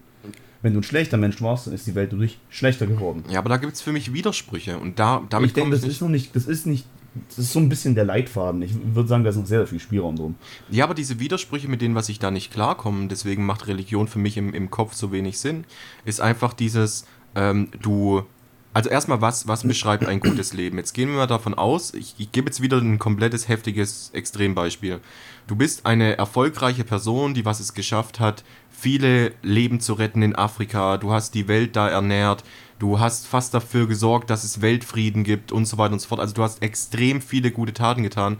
[0.62, 3.25] Wenn du ein schlechter Mensch warst, dann ist die Welt dadurch schlechter geworden.
[3.31, 5.92] Ja, aber da gibt es für mich Widersprüche und da, damit ich denke, das nicht.
[5.92, 6.85] ist noch nicht, das ist nicht,
[7.29, 8.62] das ist so ein bisschen der Leitfaden.
[8.62, 10.35] Ich würde sagen, da ist noch sehr, sehr viel Spielraum drum.
[10.68, 14.18] Ja, aber diese Widersprüche, mit denen, was ich da nicht klarkomme, deswegen macht Religion für
[14.18, 15.64] mich im, im Kopf so wenig Sinn,
[16.05, 18.25] ist einfach dieses, ähm, du.
[18.74, 20.76] Also erstmal, was, was beschreibt ein gutes Leben?
[20.76, 25.00] Jetzt gehen wir mal davon aus, ich, ich gebe jetzt wieder ein komplettes heftiges Extrembeispiel.
[25.46, 30.37] Du bist eine erfolgreiche Person, die was es geschafft hat, viele Leben zu retten in
[30.37, 32.44] Afrika, du hast die Welt da ernährt,
[32.78, 36.20] du hast fast dafür gesorgt, dass es Weltfrieden gibt und so weiter und so fort.
[36.20, 38.37] Also du hast extrem viele gute Taten getan,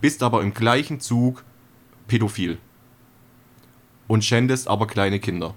[0.00, 1.42] bist aber im gleichen Zug
[2.06, 2.58] pädophil.
[4.06, 5.54] Und schändest aber kleine Kinder.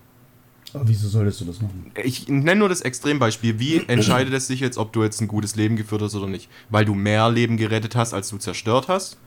[0.75, 1.91] Aber wieso solltest du das machen?
[2.03, 3.59] Ich nenne nur das Extrembeispiel.
[3.59, 6.49] Wie entscheidet es sich jetzt, ob du jetzt ein gutes Leben geführt hast oder nicht?
[6.69, 9.17] Weil du mehr Leben gerettet hast, als du zerstört hast?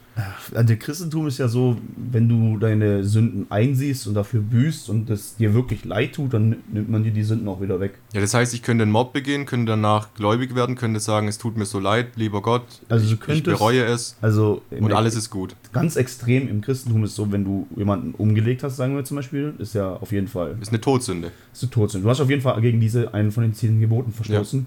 [0.53, 5.09] Also der Christentum ist ja so, wenn du deine Sünden einsiehst und dafür büßt und
[5.11, 7.95] es dir wirklich leid tut, dann nimmt man dir die Sünden auch wieder weg.
[8.13, 11.39] Ja, das heißt, ich könnte einen Mord begehen, könnte danach gläubig werden, könnte sagen, es
[11.39, 15.15] tut mir so leid, lieber Gott, Also ich, ich könntest- bereue es Also und alles
[15.15, 15.55] ist gut.
[15.73, 19.55] ganz extrem im Christentum ist so, wenn du jemanden umgelegt hast, sagen wir zum Beispiel,
[19.59, 21.31] ist ja auf jeden Fall Ist eine Todsünde.
[21.53, 22.03] ist tot sind.
[22.05, 24.67] Du hast auf jeden Fall gegen diese einen von den zehn Geboten verstoßen.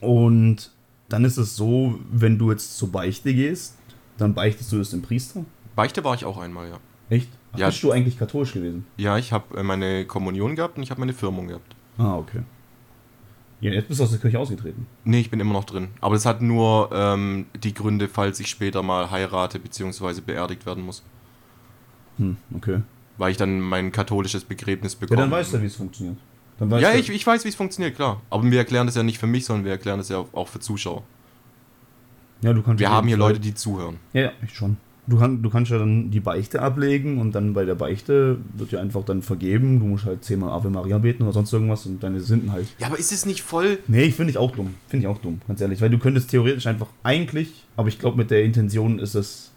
[0.00, 0.70] Und
[1.12, 3.76] dann ist es so, wenn du jetzt zur Beichte gehst,
[4.18, 5.44] dann beichtest du es dem Priester.
[5.76, 6.78] Beichte war ich auch einmal, ja.
[7.10, 7.28] Echt?
[7.52, 7.66] Ach, Ja.
[7.68, 8.86] Bist du eigentlich katholisch gewesen?
[8.96, 11.74] Ja, ich habe äh, meine Kommunion gehabt und ich habe meine Firmung gehabt.
[11.98, 12.40] Ah, okay.
[13.60, 14.86] Ja, jetzt bist du aus der Kirche ausgetreten.
[15.04, 15.88] Nee, ich bin immer noch drin.
[16.00, 20.20] Aber das hat nur ähm, die Gründe, falls ich später mal heirate bzw.
[20.20, 21.02] beerdigt werden muss.
[22.18, 22.80] Hm, okay.
[23.18, 25.20] Weil ich dann mein katholisches Begräbnis Ja, bekomme.
[25.20, 26.16] dann weißt du, wie es funktioniert.
[26.60, 28.20] Ja, ich, ich weiß, wie es funktioniert, klar.
[28.30, 30.60] Aber wir erklären das ja nicht für mich, sondern wir erklären das ja auch für
[30.60, 31.02] Zuschauer.
[32.42, 33.96] ja, du kannst Wir haben hier Leute, die zuhören.
[34.12, 34.76] Ja, ja, ich schon.
[35.08, 38.70] Du, kann, du kannst ja dann die Beichte ablegen und dann bei der Beichte wird
[38.70, 39.80] dir einfach dann vergeben.
[39.80, 42.68] Du musst halt zehnmal Ave Maria beten oder sonst irgendwas und deine Sünden halt.
[42.78, 43.80] Ja, aber ist es nicht voll.
[43.88, 44.74] Nee, ich finde ich auch dumm.
[44.86, 45.80] Finde ich auch dumm, ganz ehrlich.
[45.80, 49.51] Weil du könntest theoretisch einfach eigentlich, aber ich glaube mit der Intention ist es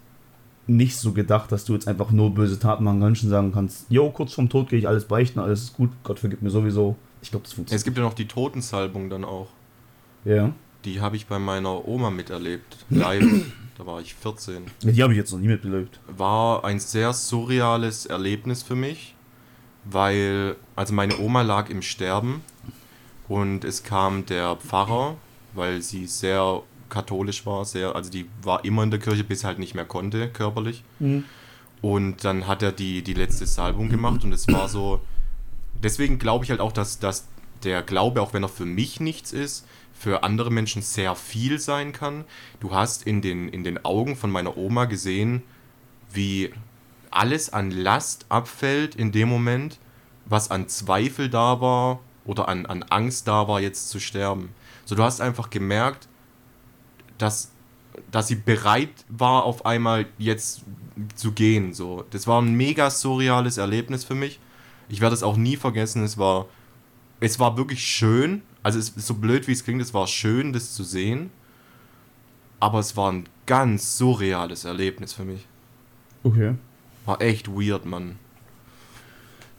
[0.68, 3.86] nicht so gedacht, dass du jetzt einfach nur böse Taten machen kannst und sagen kannst,
[3.90, 6.96] jo, kurz vorm Tod gehe ich alles beichten, alles ist gut, Gott vergibt mir sowieso.
[7.22, 7.84] Ich glaube, das Es funktioniert.
[7.86, 9.48] gibt ja noch die Totensalbung dann auch.
[10.26, 10.52] Ja.
[10.86, 12.78] Die habe ich bei meiner Oma miterlebt.
[12.90, 13.26] Live.
[13.78, 14.64] da war ich 14.
[14.84, 16.00] Die habe ich jetzt noch nie mitbelebt.
[16.16, 19.16] War ein sehr surreales Erlebnis für mich.
[19.86, 22.42] weil, also meine Oma lag im Sterben
[23.28, 25.16] und es kam der Pfarrer,
[25.54, 29.60] weil sie sehr katholisch war, sehr, also die war immer in der Kirche, bis halt
[29.60, 30.84] nicht mehr konnte, körperlich.
[31.00, 31.24] Mhm.
[31.82, 35.02] Und dann hat er die, die letzte Salbung gemacht und es war so.
[35.84, 37.28] Deswegen glaube ich halt auch, dass, dass
[37.64, 41.92] der Glaube, auch wenn er für mich nichts ist, für andere Menschen sehr viel sein
[41.92, 42.26] kann.
[42.60, 45.44] Du hast in den, in den Augen von meiner Oma gesehen,
[46.12, 46.52] wie
[47.12, 49.80] alles an Last abfällt in dem Moment,
[50.26, 54.50] was an Zweifel da war oder an, an Angst da war, jetzt zu sterben.
[54.86, 56.08] So, du hast einfach gemerkt,
[57.18, 57.52] dass,
[58.12, 60.64] dass sie bereit war, auf einmal jetzt
[61.16, 61.74] zu gehen.
[61.74, 62.06] So.
[62.12, 64.40] Das war ein mega surreales Erlebnis für mich.
[64.90, 66.04] Ich werde es auch nie vergessen.
[66.04, 66.48] Es war,
[67.20, 68.42] es war wirklich schön.
[68.64, 71.30] Also es ist so blöd, wie es klingt, es war schön, das zu sehen.
[72.60, 75.46] Aber es war ein ganz surreales Erlebnis für mich.
[76.24, 76.56] Okay.
[77.06, 78.18] War echt weird, Mann.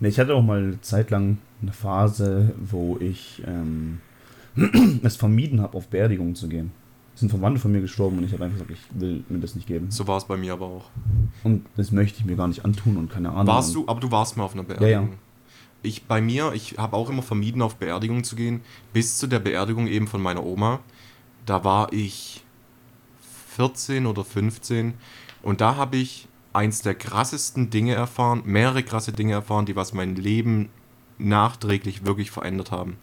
[0.00, 4.00] Ne, ich hatte auch mal eine Zeit lang eine Phase, wo ich ähm,
[5.02, 6.72] es vermieden habe, auf Beerdigungen zu gehen.
[7.16, 9.66] Sind Verwandte von mir gestorben und ich habe einfach gesagt, ich will mir das nicht
[9.66, 9.90] geben.
[9.90, 10.84] So war es bei mir aber auch.
[11.42, 13.46] Und das möchte ich mir gar nicht antun und keine Ahnung.
[13.46, 14.90] Warst du, aber du warst mal auf einer Beerdigung.
[14.90, 15.18] Ja, ja.
[15.82, 18.60] Ich bei mir, ich habe auch immer vermieden, auf Beerdigungen zu gehen,
[18.92, 20.80] bis zu der Beerdigung eben von meiner Oma.
[21.46, 22.44] Da war ich
[23.56, 24.94] 14 oder 15
[25.42, 29.94] und da habe ich eins der krassesten Dinge erfahren, mehrere krasse Dinge erfahren, die was
[29.94, 30.68] mein Leben
[31.18, 32.96] nachträglich wirklich verändert haben.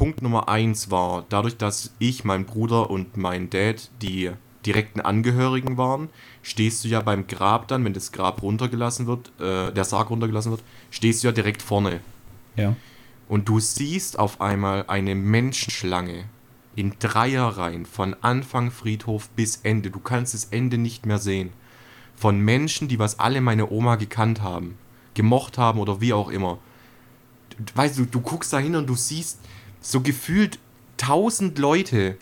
[0.00, 4.30] Punkt Nummer eins war, dadurch, dass ich, mein Bruder und mein Dad die
[4.64, 6.08] direkten Angehörigen waren,
[6.40, 10.52] stehst du ja beim Grab dann, wenn das Grab runtergelassen wird, äh, der Sarg runtergelassen
[10.52, 12.00] wird, stehst du ja direkt vorne.
[12.56, 12.76] Ja.
[13.28, 16.24] Und du siehst auf einmal eine Menschenschlange
[16.74, 19.90] in Dreierreihen von Anfang Friedhof bis Ende.
[19.90, 21.50] Du kannst das Ende nicht mehr sehen.
[22.16, 24.78] Von Menschen, die was alle meine Oma gekannt haben,
[25.12, 26.56] gemocht haben oder wie auch immer.
[27.74, 29.40] Weißt du, du guckst da hin und du siehst
[29.80, 30.58] so gefühlt
[30.96, 32.16] tausend Leute,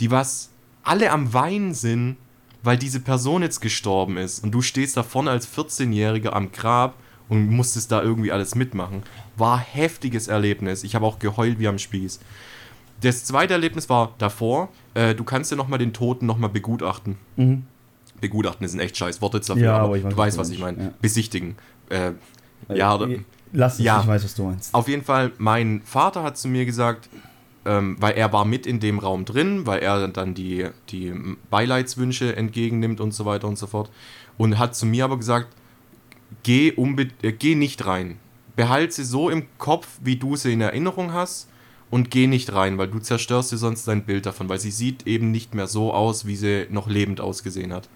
[0.00, 0.50] die was
[0.82, 2.16] alle am Weinen sind,
[2.62, 4.42] weil diese Person jetzt gestorben ist.
[4.44, 6.94] Und du stehst da vorne als 14-Jähriger am Grab
[7.28, 9.02] und musstest da irgendwie alles mitmachen.
[9.36, 10.82] War heftiges Erlebnis.
[10.82, 12.20] Ich habe auch geheult wie am Spieß.
[13.00, 14.70] Das zweite Erlebnis war davor.
[14.94, 17.16] Äh, du kannst ja nochmal den Toten nochmal begutachten.
[17.36, 17.64] Mhm.
[18.20, 20.50] Begutachten ist ein echt scheiß Wort jetzt dafür, Ja, aber, aber du was weißt, was
[20.50, 20.82] ich meine.
[20.82, 20.90] ja.
[21.00, 21.54] Besichtigen.
[21.90, 22.12] Äh,
[22.74, 23.08] ja, oder,
[23.52, 24.00] Lass es, Ja.
[24.00, 24.74] ich weiß, was du meinst.
[24.74, 27.08] auf jeden Fall, mein Vater hat zu mir gesagt,
[27.64, 31.12] ähm, weil er war mit in dem Raum drin, weil er dann die, die
[31.50, 33.90] Beileidswünsche entgegennimmt und so weiter und so fort.
[34.36, 35.48] Und hat zu mir aber gesagt,
[36.42, 38.18] geh, unbe äh, geh nicht rein.
[38.56, 41.48] Behalt sie so im Kopf, wie du sie in Erinnerung hast
[41.90, 45.06] und geh nicht rein, weil du zerstörst dir sonst dein Bild davon, weil sie sieht
[45.06, 47.88] eben nicht mehr so aus, wie sie noch lebend ausgesehen hat.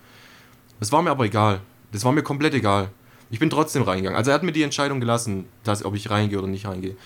[0.80, 1.60] Das war mir aber egal.
[1.92, 2.90] Das war mir komplett egal.
[3.32, 4.16] Ich bin trotzdem reingegangen.
[4.16, 6.96] Also er hat mir die Entscheidung gelassen, dass, ob ich reingehe oder nicht reingehe.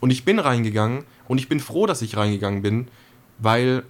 [0.00, 2.88] Und ich bin reingegangen und ich bin froh, dass ich reingegangen bin,
[3.38, 3.84] weil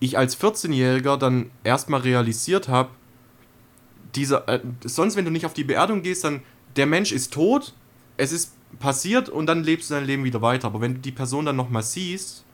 [0.00, 2.90] ich als 14-Jähriger dann erstmal realisiert habe,
[4.16, 6.42] dieser, äh, sonst wenn du nicht auf die Beerdigung gehst, dann
[6.74, 7.72] der Mensch ist tot,
[8.16, 10.66] es ist passiert und dann lebst du dein Leben wieder weiter.
[10.66, 12.44] Aber wenn du die Person dann nochmal siehst,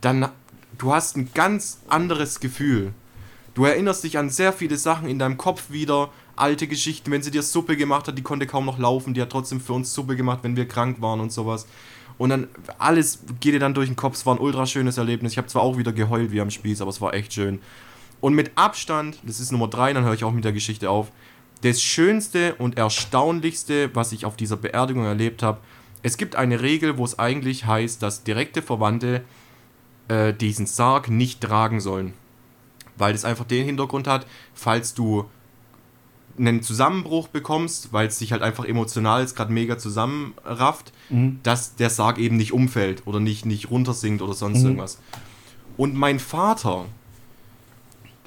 [0.00, 0.28] dann
[0.76, 2.92] du hast ein ganz anderes Gefühl.
[3.54, 7.30] Du erinnerst dich an sehr viele Sachen in deinem Kopf wieder, alte Geschichten, wenn sie
[7.30, 10.16] dir Suppe gemacht hat, die konnte kaum noch laufen, die hat trotzdem für uns Suppe
[10.16, 11.66] gemacht, wenn wir krank waren und sowas.
[12.18, 12.48] Und dann
[12.78, 15.32] alles geht dir dann durch den Kopf, es war ein ultra schönes Erlebnis.
[15.32, 17.60] Ich habe zwar auch wieder geheult wie am Spieß, aber es war echt schön.
[18.20, 21.12] Und mit Abstand, das ist Nummer drei, dann höre ich auch mit der Geschichte auf,
[21.62, 25.60] das Schönste und Erstaunlichste, was ich auf dieser Beerdigung erlebt habe,
[26.02, 29.22] es gibt eine Regel, wo es eigentlich heißt, dass direkte Verwandte
[30.08, 32.14] äh, diesen Sarg nicht tragen sollen.
[32.96, 35.28] Weil das einfach den Hintergrund hat, falls du
[36.38, 41.40] einen Zusammenbruch bekommst, weil es sich halt einfach emotional jetzt gerade mega zusammenrafft, Mhm.
[41.42, 44.64] dass der Sarg eben nicht umfällt oder nicht, nicht runtersinkt oder sonst Mhm.
[44.66, 44.98] irgendwas.
[45.76, 46.86] Und mein Vater,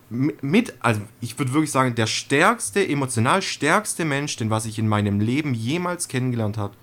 [0.10, 4.80] mi- mit, also ich würde wirklich sagen, der stärkste, emotional stärkste Mensch, den was ich
[4.80, 6.74] in meinem Leben jemals kennengelernt habe,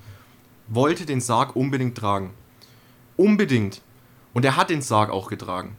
[0.69, 2.31] wollte den Sarg unbedingt tragen.
[3.17, 3.81] Unbedingt.
[4.35, 5.77] Und er hat den Sarg auch getragen.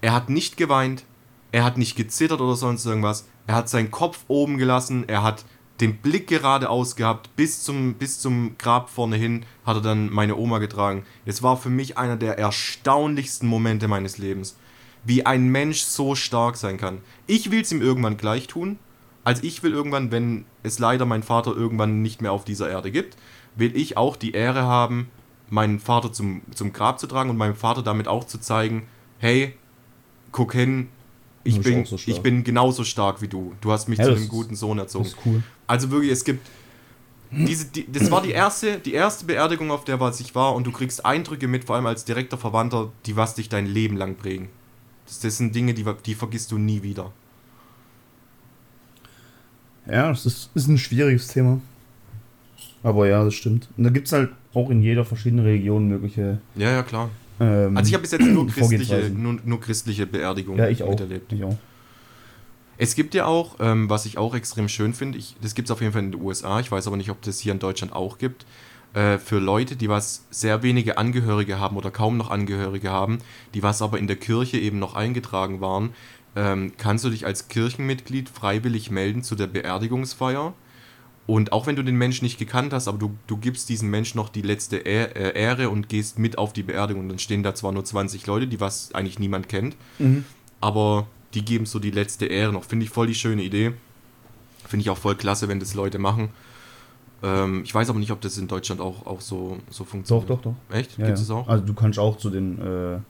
[0.00, 1.04] Er hat nicht geweint,
[1.52, 3.26] er hat nicht gezittert oder sonst irgendwas.
[3.46, 5.44] Er hat seinen Kopf oben gelassen, er hat
[5.80, 10.36] den Blick geradeaus gehabt, bis zum, bis zum Grab vorne hin hat er dann meine
[10.36, 11.04] Oma getragen.
[11.24, 14.56] Es war für mich einer der erstaunlichsten Momente meines Lebens.
[15.04, 16.98] Wie ein Mensch so stark sein kann.
[17.26, 18.78] Ich will es ihm irgendwann gleich tun.
[19.22, 22.90] Also ich will irgendwann, wenn es leider mein Vater irgendwann nicht mehr auf dieser Erde
[22.90, 23.16] gibt,
[23.54, 25.10] will ich auch die Ehre haben,
[25.48, 29.54] meinen Vater zum, zum Grab zu tragen und meinem Vater damit auch zu zeigen, hey,
[30.32, 30.88] guck hin,
[31.44, 33.54] ich bin, so ich bin genauso stark wie du.
[33.60, 35.04] Du hast mich Ja, zu einem guten Sohn erzogen.
[35.04, 35.42] Das ist cool.
[35.66, 36.46] Also wirklich, es gibt
[37.30, 40.66] Diese, die, das war die erste, die erste Beerdigung, auf der was ich war, und
[40.66, 44.16] du kriegst Eindrücke mit, vor allem als direkter Verwandter, die was dich dein Leben lang
[44.16, 44.48] prägen.
[45.06, 47.12] Das, das sind Dinge, die, die vergisst du nie wieder.
[49.86, 51.60] Ja, das ist, ist ein schwieriges Thema.
[52.82, 53.68] Aber ja, das stimmt.
[53.76, 56.38] Und da gibt es halt auch in jeder verschiedenen Region mögliche.
[56.56, 57.10] Ja, ja, klar.
[57.40, 60.90] Ähm, Also ich habe bis jetzt nur christliche, nur, nur christliche Beerdigungen ja, ich auch.
[60.90, 61.32] miterlebt.
[61.32, 61.56] Ich auch.
[62.80, 65.80] Es gibt ja auch, ähm, was ich auch extrem schön finde, das gibt es auf
[65.80, 68.18] jeden Fall in den USA, ich weiß aber nicht, ob das hier in Deutschland auch
[68.18, 68.46] gibt,
[68.94, 73.18] äh, für Leute, die was sehr wenige Angehörige haben oder kaum noch Angehörige haben,
[73.54, 75.90] die was aber in der Kirche eben noch eingetragen waren,
[76.36, 80.54] ähm, kannst du dich als Kirchenmitglied freiwillig melden zu der Beerdigungsfeier.
[81.28, 84.16] Und auch wenn du den Menschen nicht gekannt hast, aber du, du gibst diesem Menschen
[84.16, 87.02] noch die letzte äh, Ehre und gehst mit auf die Beerdigung.
[87.02, 89.76] Und dann stehen da zwar nur 20 Leute, die was eigentlich niemand kennt,
[90.62, 92.64] aber die geben so die letzte Ehre noch.
[92.64, 93.74] Finde ich voll die schöne Idee.
[94.66, 96.30] Finde ich auch voll klasse, wenn das Leute machen.
[97.22, 100.30] Ähm, ich weiß aber nicht, ob das in Deutschland auch, auch so, so Doch, funktioniert.
[100.30, 100.54] doch, doch.
[100.74, 100.96] Echt?
[100.96, 101.22] Ja, Gibt ja.
[101.22, 101.46] es auch?
[101.46, 103.00] Also du kannst auch zu den äh,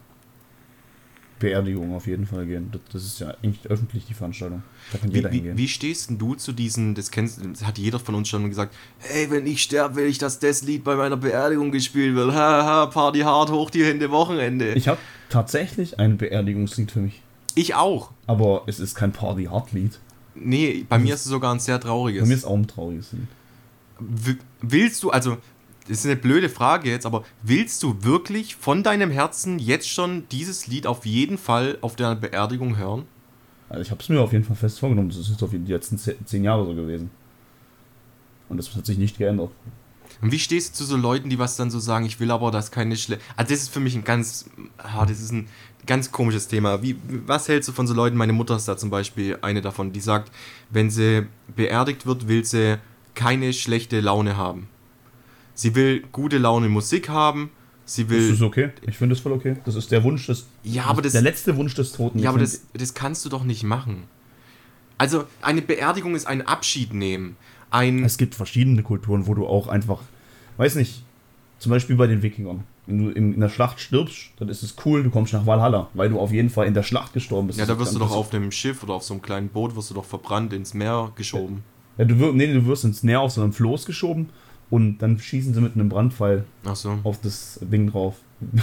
[1.39, 2.71] Beerdigungen auf jeden Fall gehen.
[2.73, 4.63] Das, das ist ja eigentlich öffentlich die Veranstaltung.
[4.93, 5.57] Da kann jeder Wie, wie, hingehen.
[5.59, 8.75] wie stehst denn du zu diesen, das kennst das hat jeder von uns schon gesagt,
[8.99, 12.33] hey, wenn ich sterbe, will ich, dass das Lied bei meiner Beerdigung gespielt wird.
[12.33, 14.71] Haha, Party hard, hoch die Hände, Wochenende.
[14.71, 14.99] Ich, Ich habe
[15.31, 17.23] tatsächlich ein Beerdigungslied für mich.
[17.75, 18.11] auch.
[18.27, 19.99] Aber es ist kein Party-Hard-Lied.
[20.35, 22.23] Nee, bei mir ist es sogar ein sehr trauriges.
[22.23, 23.27] Bei mir ist auch ein trauriges Lied.
[24.61, 25.39] Willst du, also,
[25.89, 30.29] das ist eine blöde Frage jetzt, aber willst du wirklich von deinem Herzen jetzt schon
[30.31, 33.07] dieses Lied auf jeden Fall auf deiner Beerdigung hören?
[33.69, 35.09] Also ich habe es mir auf jeden Fall fest vorgenommen.
[35.09, 37.11] Das ist jetzt auf die letzten ze- zehn Jahre so gewesen.
[38.49, 39.51] Und das hat sich nicht geändert.
[40.23, 42.51] Und wie stehst du zu so Leuten, die was dann so sagen, ich will aber,
[42.51, 43.19] dass keine schle...
[43.37, 44.49] Also das ist für mich ein ganz,
[44.79, 45.49] ah, das ist ein
[45.87, 46.83] ganz komisches Thema.
[46.83, 46.97] Wie,
[47.27, 48.17] was hältst du von so Leuten?
[48.17, 50.33] Meine Mutter ist da zum Beispiel eine davon, die sagt,
[50.71, 52.79] wenn sie beerdigt wird, will sie
[53.15, 54.69] keine schlechte Laune haben.
[55.59, 57.51] Sie will gute Laune Musik haben,
[57.85, 58.33] sie Das will...
[58.33, 58.71] ist okay.
[58.87, 59.57] Ich finde das voll okay.
[59.65, 60.47] Das ist der Wunsch des.
[60.63, 62.21] Ja, aber das- Der letzte Wunsch des Toten.
[62.21, 64.05] Ja, aber das, das kannst du doch nicht machen.
[64.99, 67.37] Also, eine Beerdigung ist ein Abschied nehmen.
[67.71, 68.05] Ein.
[68.05, 69.99] Es gibt verschiedene Kulturen, wo du auch einfach,
[70.59, 71.03] weiß nicht,
[71.59, 72.63] zum Beispiel bei den Wikingern.
[72.87, 75.89] Wenn du in, in der Schlacht stirbst, dann ist es cool, du kommst nach Valhalla,
[75.93, 77.59] weil du auf jeden Fall in der Schlacht gestorben bist.
[77.59, 79.75] ja, Das da wirst du doch auf einem Schiff oder auf so einem kleinen Boot,
[79.75, 81.65] wirst du doch verbrannt ins Meer geschoben.
[81.99, 84.29] Ja, du, wirst, nee, du wirst ins Meer auf so einem Floß geschoben
[84.71, 86.99] und dann schießen sie mit einem Brandpfeil so.
[87.05, 88.17] auf das Ding drauf.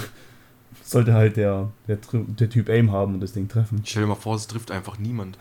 [0.83, 3.81] Sollte halt der, der, der Typ Aim haben und das Ding treffen.
[3.83, 5.35] Stell dir mal vor, es trifft einfach niemand.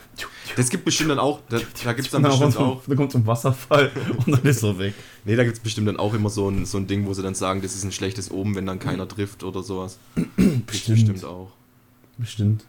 [0.57, 1.41] Das gibt bestimmt dann auch.
[1.51, 2.83] Da, da gibt es dann Na, bestimmt und auch.
[2.87, 3.91] Dann kommt zum Wasserfall
[4.27, 4.95] und dann ist er weg.
[5.27, 7.23] Nee, da gibt es bestimmt dann auch immer so ein, so ein Ding, wo sie
[7.23, 9.99] dann sagen, das ist ein schlechtes Oben, wenn dann keiner trifft oder sowas.
[10.15, 10.99] Gibt's Bestimmt.
[10.99, 11.51] bestimmt auch.
[12.17, 12.65] Bestimmt.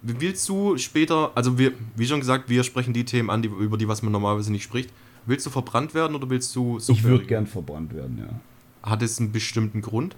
[0.00, 3.76] Willst du später, also wir, wie schon gesagt, wir sprechen die Themen an, die, über
[3.76, 4.90] die was man normalerweise nicht spricht.
[5.26, 8.88] Willst du verbrannt werden oder willst du so Ich würde gern verbrannt werden, ja.
[8.90, 10.16] Hat es einen bestimmten Grund?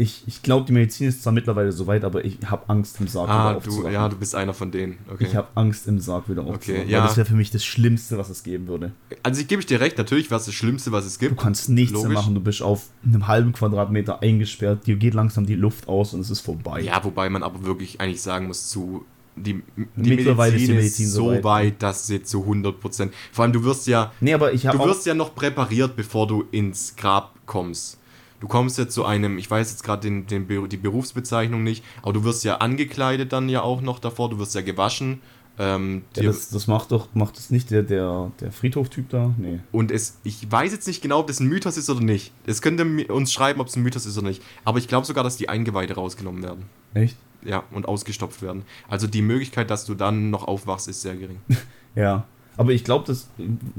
[0.00, 3.08] Ich, ich glaube, die Medizin ist zwar mittlerweile so weit, aber ich habe Angst im
[3.08, 3.92] Sarg Ah, wieder du, aufzuwachen.
[3.92, 4.96] ja, du bist einer von denen.
[5.12, 5.24] Okay.
[5.26, 6.88] Ich habe Angst im Sarg wieder aufzuwachen.
[6.88, 7.00] ja.
[7.00, 8.92] Weil das wäre für mich das Schlimmste, was es geben würde.
[9.24, 11.40] also ich gebe dir recht, natürlich wäre es das Schlimmste, was es Du gibt.
[11.40, 12.14] kannst nichts mehr Logisch.
[12.16, 16.20] machen, du bist auf einem halben Quadratmeter eingesperrt, dir geht langsam die Luft aus und
[16.20, 16.80] es ist vorbei.
[16.80, 19.04] Ja, wobei man aber wirklich eigentlich sagen muss, zu
[19.42, 19.62] die,
[19.96, 21.44] die Mittlerweile ist die Medizin ist so weit.
[21.44, 23.10] weit, dass sie zu 100%.
[23.32, 26.26] Vor allem, du wirst ja, Nee, aber ich habe du wirst ja noch präpariert, bevor
[26.26, 27.98] du ins Grab kommst.
[28.40, 32.12] Du kommst ja zu einem, ich weiß jetzt gerade den, den, die Berufsbezeichnung nicht, aber
[32.12, 35.20] du wirst ja angekleidet dann ja auch noch davor, du wirst ja gewaschen.
[35.60, 39.34] Ähm, Ja, das, das macht doch macht das nicht der, der, der Friedhof-Typ da?
[39.38, 39.58] Nee.
[39.72, 42.32] Und es, ich weiß jetzt nicht genau, ob das ein Mythos ist oder nicht.
[42.46, 44.40] Es könnt ihr mi- uns schreiben, ob es ein Mythos ist oder nicht.
[44.64, 46.66] Aber ich glaube sogar, dass die Eingeweide rausgenommen werden.
[46.94, 47.16] Echt?
[47.44, 48.64] Ja, und ausgestopft werden.
[48.88, 51.40] Also die Möglichkeit, dass du dann noch aufwachst, ist sehr gering.
[51.94, 52.26] Ja.
[52.56, 53.28] Aber ich glaube, dass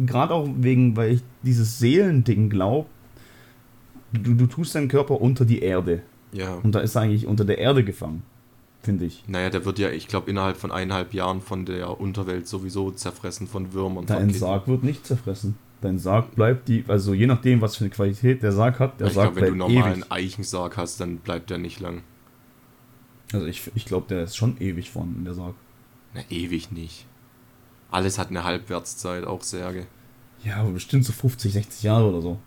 [0.05, 2.87] gerade auch wegen, weil ich dieses Seelending glaube,
[4.11, 6.01] du, du tust deinen Körper unter die Erde.
[6.31, 6.55] Ja.
[6.55, 8.23] Und da ist er eigentlich unter der Erde gefangen,
[8.81, 9.23] finde ich.
[9.27, 13.47] Naja, der wird ja, ich glaube, innerhalb von eineinhalb Jahren von der Unterwelt sowieso zerfressen
[13.47, 14.05] von Würmern.
[14.05, 14.33] Dein.
[14.33, 15.55] Sarg wird nicht zerfressen.
[15.81, 19.07] Dein Sarg bleibt die, also je nachdem, was für eine Qualität der Sarg hat, der
[19.07, 20.11] ich Sarg glaube, wenn du bleibt normalen ewig.
[20.11, 22.01] Eichensarg hast, dann bleibt der nicht lang.
[23.33, 25.55] Also ich, ich glaube, der ist schon ewig vorhanden, der Sarg.
[26.13, 27.05] Na, ewig nicht.
[27.91, 29.85] Alles hat eine Halbwertszeit, auch Särge.
[30.43, 32.39] Ja, aber bestimmt so 50, 60 Jahre oder so.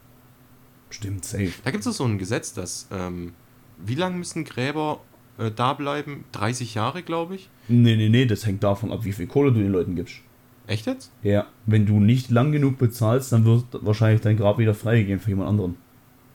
[0.91, 1.53] Stimmt, safe.
[1.65, 3.33] Da gibt es so ein Gesetz, dass, ähm,
[3.79, 5.01] wie lange müssen Gräber
[5.39, 6.25] äh, da bleiben?
[6.33, 7.49] 30 Jahre, glaube ich.
[7.69, 10.17] Nee, nee, nee, das hängt davon ab, wie viel Kohle du den Leuten gibst.
[10.67, 11.11] Echt jetzt?
[11.23, 15.31] Ja, wenn du nicht lang genug bezahlst, dann wird wahrscheinlich dein Grab wieder freigegeben für
[15.31, 15.77] jemand anderen.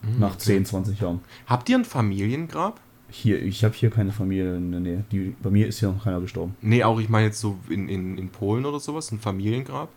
[0.02, 0.40] Hm, Nach okay.
[0.40, 1.22] 10, 20 Jahren.
[1.46, 2.80] Habt ihr ein Familiengrab?
[3.10, 5.06] Hier, ich habe hier keine Familie in der Nähe.
[5.12, 6.56] Die, bei mir ist hier noch keiner gestorben.
[6.62, 9.90] Nee, auch ich meine jetzt so in, in, in Polen oder sowas, ein Familiengrab?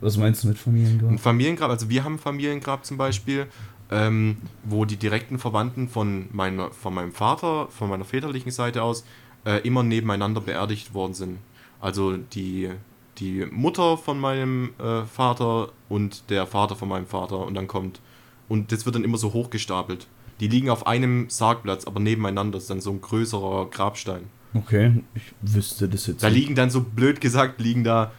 [0.00, 1.10] Was meinst du mit Familiengrab?
[1.10, 3.46] Ein Familiengrab, also wir haben ein Familiengrab zum Beispiel,
[3.90, 9.04] ähm, wo die direkten Verwandten von, meiner, von meinem Vater, von meiner väterlichen Seite aus,
[9.44, 11.38] äh, immer nebeneinander beerdigt worden sind.
[11.80, 12.70] Also die,
[13.18, 18.00] die Mutter von meinem äh, Vater und der Vater von meinem Vater und dann kommt.
[18.48, 20.06] Und das wird dann immer so hochgestapelt.
[20.40, 24.22] Die liegen auf einem Sargplatz, aber nebeneinander ist dann so ein größerer Grabstein.
[24.54, 26.38] Okay, ich wüsste das jetzt Da nicht.
[26.40, 28.10] liegen dann so blöd gesagt, liegen da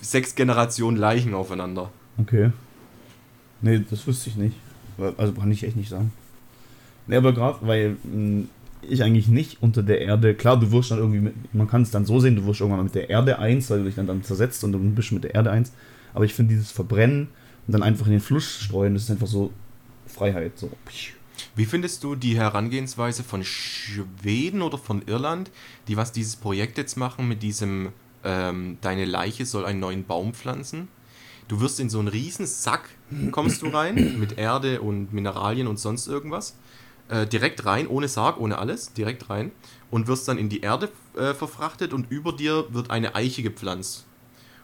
[0.00, 1.90] sechs Generationen Leichen aufeinander.
[2.18, 2.52] Okay.
[3.60, 4.56] Nee, das wüsste ich nicht.
[5.18, 6.12] Also kann ich echt nicht sagen.
[7.06, 8.44] Nee, aber gerade, weil mh,
[8.82, 11.90] ich eigentlich nicht unter der Erde, klar, du wirst dann irgendwie, mit, man kann es
[11.90, 14.22] dann so sehen, du wirst irgendwann mit der Erde eins, weil du dich dann, dann
[14.22, 15.72] zersetzt und dann bist du mit der Erde eins.
[16.14, 17.28] Aber ich finde dieses Verbrennen
[17.66, 19.50] und dann einfach in den Fluss streuen, das ist einfach so
[20.06, 20.52] Freiheit.
[20.58, 20.70] So.
[21.56, 25.50] Wie findest du die Herangehensweise von Schweden oder von Irland,
[25.88, 27.92] die was dieses Projekt jetzt machen mit diesem
[28.24, 30.88] ähm, Deine Leiche soll einen neuen Baum pflanzen?
[31.48, 32.88] Du wirst in so einen riesen Sack,
[33.30, 36.56] kommst du rein, mit Erde und Mineralien und sonst irgendwas.
[37.08, 39.52] Äh, direkt rein, ohne Sarg, ohne alles, direkt rein.
[39.90, 44.06] Und wirst dann in die Erde äh, verfrachtet und über dir wird eine Eiche gepflanzt.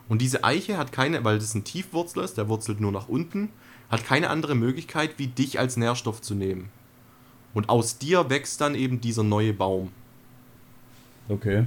[0.08, 3.50] Und diese Eiche hat keine, weil das ein Tiefwurzler ist, der wurzelt nur nach unten,
[3.90, 6.70] hat keine andere Möglichkeit, wie dich als Nährstoff zu nehmen.
[7.52, 9.90] Und aus dir wächst dann eben dieser neue Baum.
[11.28, 11.66] Okay.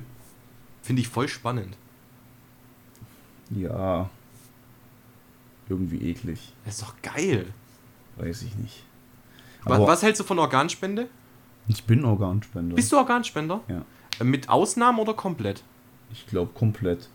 [0.81, 1.75] Finde ich voll spannend.
[3.49, 4.09] Ja.
[5.69, 6.53] Irgendwie eklig.
[6.65, 7.47] Das ist doch geil.
[8.17, 8.83] Weiß ich nicht.
[9.63, 11.07] Was, Aber was hältst du von Organspende?
[11.67, 12.75] ich bin Organspender.
[12.75, 13.61] Bist du Organspender?
[13.69, 13.85] Ja.
[14.19, 15.63] Äh, Mit Ausnahmen oder komplett?
[16.11, 17.09] Ich glaube komplett.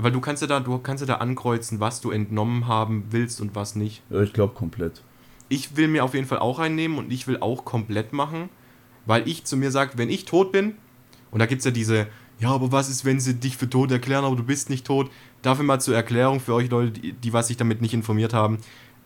[0.00, 3.40] Weil du kannst ja da, du kannst ja da ankreuzen, was du entnommen haben willst
[3.40, 4.02] und was nicht.
[4.10, 5.02] Ja, ich glaube komplett.
[5.48, 8.48] Ich will mir auf jeden Fall auch einnehmen und ich will auch komplett machen,
[9.06, 10.76] weil ich zu mir sage, wenn ich tot bin,
[11.30, 12.06] und da gibt es ja diese,
[12.38, 15.10] ja, aber was ist, wenn sie dich für tot erklären, aber du bist nicht tot?
[15.42, 18.58] Dafür mal zur Erklärung für euch Leute, die, die was sich damit nicht informiert haben.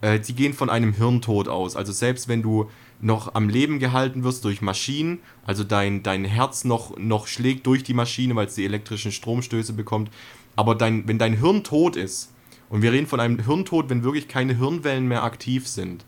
[0.02, 1.74] Äh, die gehen von einem Hirntod aus.
[1.74, 2.68] Also selbst wenn du
[3.00, 7.82] noch am Leben gehalten wirst durch Maschinen, also dein, dein Herz noch, noch schlägt durch
[7.82, 10.10] die Maschine, weil es die elektrischen Stromstöße bekommt,
[10.56, 12.32] aber dein, wenn dein Hirn tot ist,
[12.72, 16.06] und wir reden von einem Hirntod, wenn wirklich keine Hirnwellen mehr aktiv sind,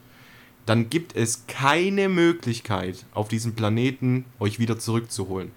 [0.64, 5.50] dann gibt es keine Möglichkeit auf diesem Planeten euch wieder zurückzuholen.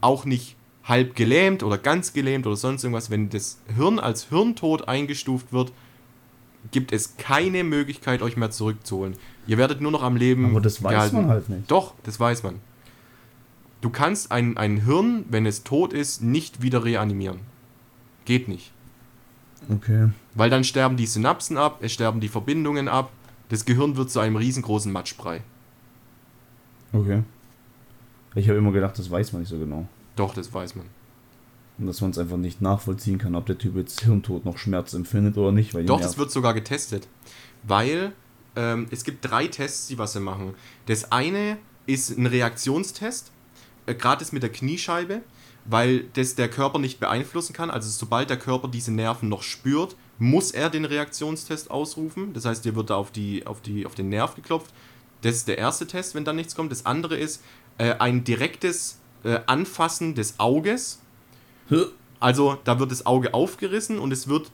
[0.00, 3.10] Auch nicht halb gelähmt oder ganz gelähmt oder sonst irgendwas.
[3.10, 5.72] Wenn das Hirn als Hirntod eingestuft wird,
[6.72, 9.14] gibt es keine Möglichkeit, euch mehr zurückzuholen.
[9.46, 10.46] Ihr werdet nur noch am Leben.
[10.46, 11.16] Aber das weiß gehalten.
[11.16, 11.70] man halt nicht.
[11.70, 12.56] Doch, das weiß man.
[13.82, 17.38] Du kannst ein, ein Hirn, wenn es tot ist, nicht wieder reanimieren.
[18.24, 18.72] Geht nicht.
[19.68, 20.08] Okay.
[20.34, 23.10] Weil dann sterben die Synapsen ab, es sterben die Verbindungen ab,
[23.48, 25.42] das Gehirn wird zu einem riesengroßen Matschbrei.
[26.92, 27.22] Okay.
[28.34, 29.88] Ich habe immer gedacht, das weiß man nicht so genau.
[30.16, 30.86] Doch, das weiß man.
[31.78, 34.92] Und dass man es einfach nicht nachvollziehen kann, ob der Typ jetzt Hirntod noch Schmerz
[34.92, 35.74] empfindet oder nicht.
[35.74, 37.08] Weil Doch, das wird sogar getestet.
[37.62, 38.12] Weil
[38.54, 40.54] ähm, es gibt drei Tests, die was sie machen.
[40.86, 41.56] Das eine
[41.86, 43.32] ist ein Reaktionstest,
[43.86, 45.22] äh, gratis mit der Kniescheibe,
[45.64, 47.70] weil das der Körper nicht beeinflussen kann.
[47.70, 52.32] Also sobald der Körper diese Nerven noch spürt, muss er den Reaktionstest ausrufen.
[52.32, 54.70] Das heißt, dir wird da auf, die, auf, die, auf den Nerv geklopft.
[55.22, 56.72] Das ist der erste Test, wenn dann nichts kommt.
[56.72, 57.42] Das andere ist
[57.78, 61.00] äh, ein direktes äh, Anfassen des Auges.
[62.18, 64.50] Also da wird das Auge aufgerissen und es wird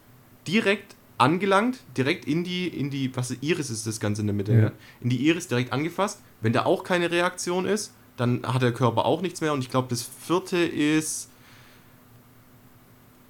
[0.46, 4.52] direkt angelangt, direkt in die, in die, was Iris ist das Ganze in der Mitte,
[4.52, 4.58] Ja.
[4.64, 4.72] ja.
[5.00, 6.20] in die Iris direkt angefasst.
[6.42, 9.52] Wenn da auch keine Reaktion ist, dann hat der Körper auch nichts mehr.
[9.52, 11.28] Und ich glaube, das vierte ist,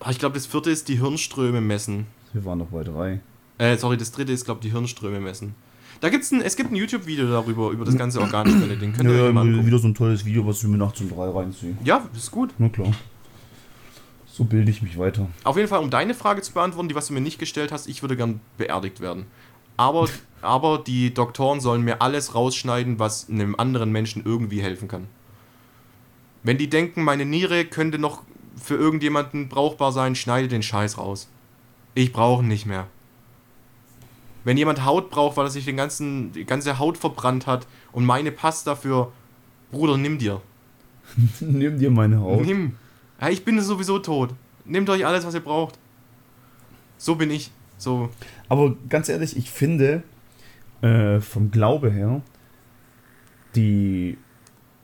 [0.01, 2.07] Ah, ich glaube, das vierte ist die Hirnströme messen.
[2.33, 3.21] Wir waren noch bei drei.
[3.59, 5.55] Äh, sorry, das dritte ist, glaube ich, die Hirnströme messen.
[6.01, 9.25] Da gibt's ein, es gibt ein YouTube-Video darüber, über das ganze Organspende, den könnt ihr
[9.25, 9.67] euch mal angucken.
[9.67, 11.77] wieder so ein tolles Video, was ich mir nachts um drei reinziehe.
[11.83, 12.53] Ja, ist gut.
[12.59, 12.93] Na klar.
[14.27, 15.29] So bilde ich mich weiter.
[15.45, 17.89] Auf jeden Fall, um deine Frage zu beantworten, die was du mir nicht gestellt hast,
[17.89, 19.25] ich würde gern beerdigt werden.
[19.77, 20.09] Aber,
[20.43, 25.07] aber die Doktoren sollen mir alles rausschneiden, was einem anderen Menschen irgendwie helfen kann.
[26.43, 28.23] Wenn die denken, meine Niere könnte noch
[28.57, 31.29] für irgendjemanden brauchbar sein, schneide den Scheiß raus.
[31.95, 32.87] Ich brauche ihn nicht mehr.
[34.45, 38.05] Wenn jemand Haut braucht, weil er sich den ganzen, die ganze Haut verbrannt hat und
[38.05, 39.11] meine passt dafür,
[39.73, 40.41] Bruder, nimm dir.
[41.41, 42.45] Nimm dir meine Haut.
[42.45, 42.77] Nimm.
[43.21, 44.31] Ja, ich bin sowieso tot.
[44.65, 45.79] Nehmt euch alles, was ihr braucht.
[46.99, 47.51] So bin ich.
[47.79, 48.11] So.
[48.49, 50.03] Aber ganz ehrlich, ich finde,
[50.83, 52.23] äh, vom Glaube her,
[53.55, 54.19] die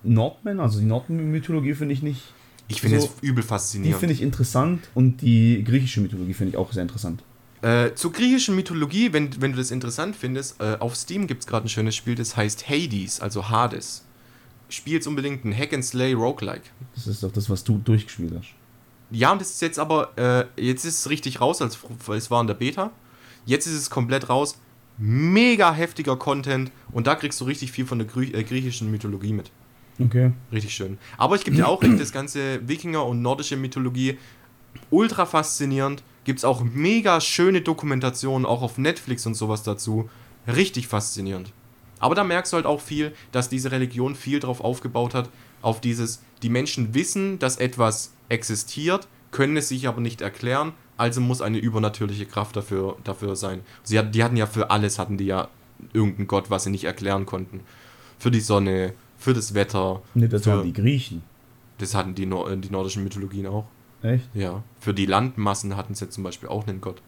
[0.02, 2.22] Nordmänner, also die Nordmythologie finde ich nicht.
[2.68, 4.00] Ich finde So, es übel Die faszinierend.
[4.00, 7.22] finde ich interessant und die griechische Mythologie finde ich auch sehr interessant.
[7.60, 11.46] Äh, zur griechischen Mythologie, wenn, wenn du das interessant findest, äh, auf Steam gibt es
[11.46, 14.04] gerade ein schönes Spiel, das heißt Hades, also Hades.
[14.68, 16.62] Spiel's unbedingt ein Hack and Slay Roguelike.
[16.94, 18.48] Das ist doch das, was du durchgespielt hast.
[19.12, 21.78] Ja, und das ist jetzt aber, äh, jetzt ist es richtig raus, als
[22.10, 22.90] es war in der Beta.
[23.44, 24.58] Jetzt ist es komplett raus.
[24.98, 29.32] Mega heftiger Content und da kriegst du richtig viel von der Grü äh, griechischen Mythologie
[29.32, 29.50] mit.
[29.98, 30.32] Okay.
[30.50, 30.98] Richtig schön.
[31.18, 34.18] Aber ich gebe dir auch recht, das ganze Wikinger und nordische Mythologie,
[34.90, 36.02] ultra faszinierend.
[36.24, 40.08] Gibt es auch mega schöne Dokumentationen, auch auf Netflix und sowas dazu.
[40.46, 41.52] Richtig faszinierend.
[41.98, 45.30] Aber da merkst du halt auch viel, dass diese Religion viel drauf aufgebaut hat,
[45.62, 51.20] auf dieses, die Menschen wissen, dass etwas existiert, können es sich aber nicht erklären, also
[51.20, 53.60] muss eine übernatürliche Kraft dafür, dafür sein.
[53.82, 55.48] Sie hat, die hatten ja für alles, hatten die ja
[55.92, 57.60] irgendeinen Gott, was sie nicht erklären konnten.
[58.18, 60.02] Für die Sonne, für das Wetter.
[60.14, 61.22] Ne, das für, waren die Griechen.
[61.78, 63.64] Das hatten die, Nor die nordischen Mythologien auch.
[64.02, 64.28] Echt?
[64.34, 64.62] Ja.
[64.80, 67.00] Für die Landmassen hatten sie zum Beispiel auch einen Gott.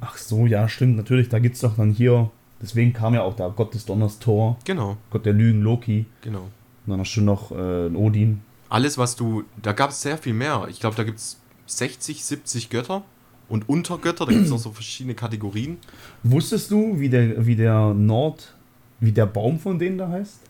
[0.00, 1.28] Ach so, ja, stimmt, natürlich.
[1.28, 2.30] Da gibt es doch dann hier,
[2.60, 6.06] deswegen kam ja auch der Gott des Donners Thor, Genau, Gott der Lügen Loki.
[6.22, 6.40] genau.
[6.84, 8.40] Und dann hast du noch äh, Odin.
[8.72, 9.44] Alles, was du.
[9.60, 10.66] Da gab es sehr viel mehr.
[10.70, 13.04] Ich glaube, da gibt es 60, 70 Götter
[13.50, 14.24] und Untergötter.
[14.24, 15.76] Da gibt es noch so verschiedene Kategorien.
[16.22, 18.54] Wusstest du, wie der, wie der Nord,
[18.98, 20.40] wie der Baum von denen da heißt?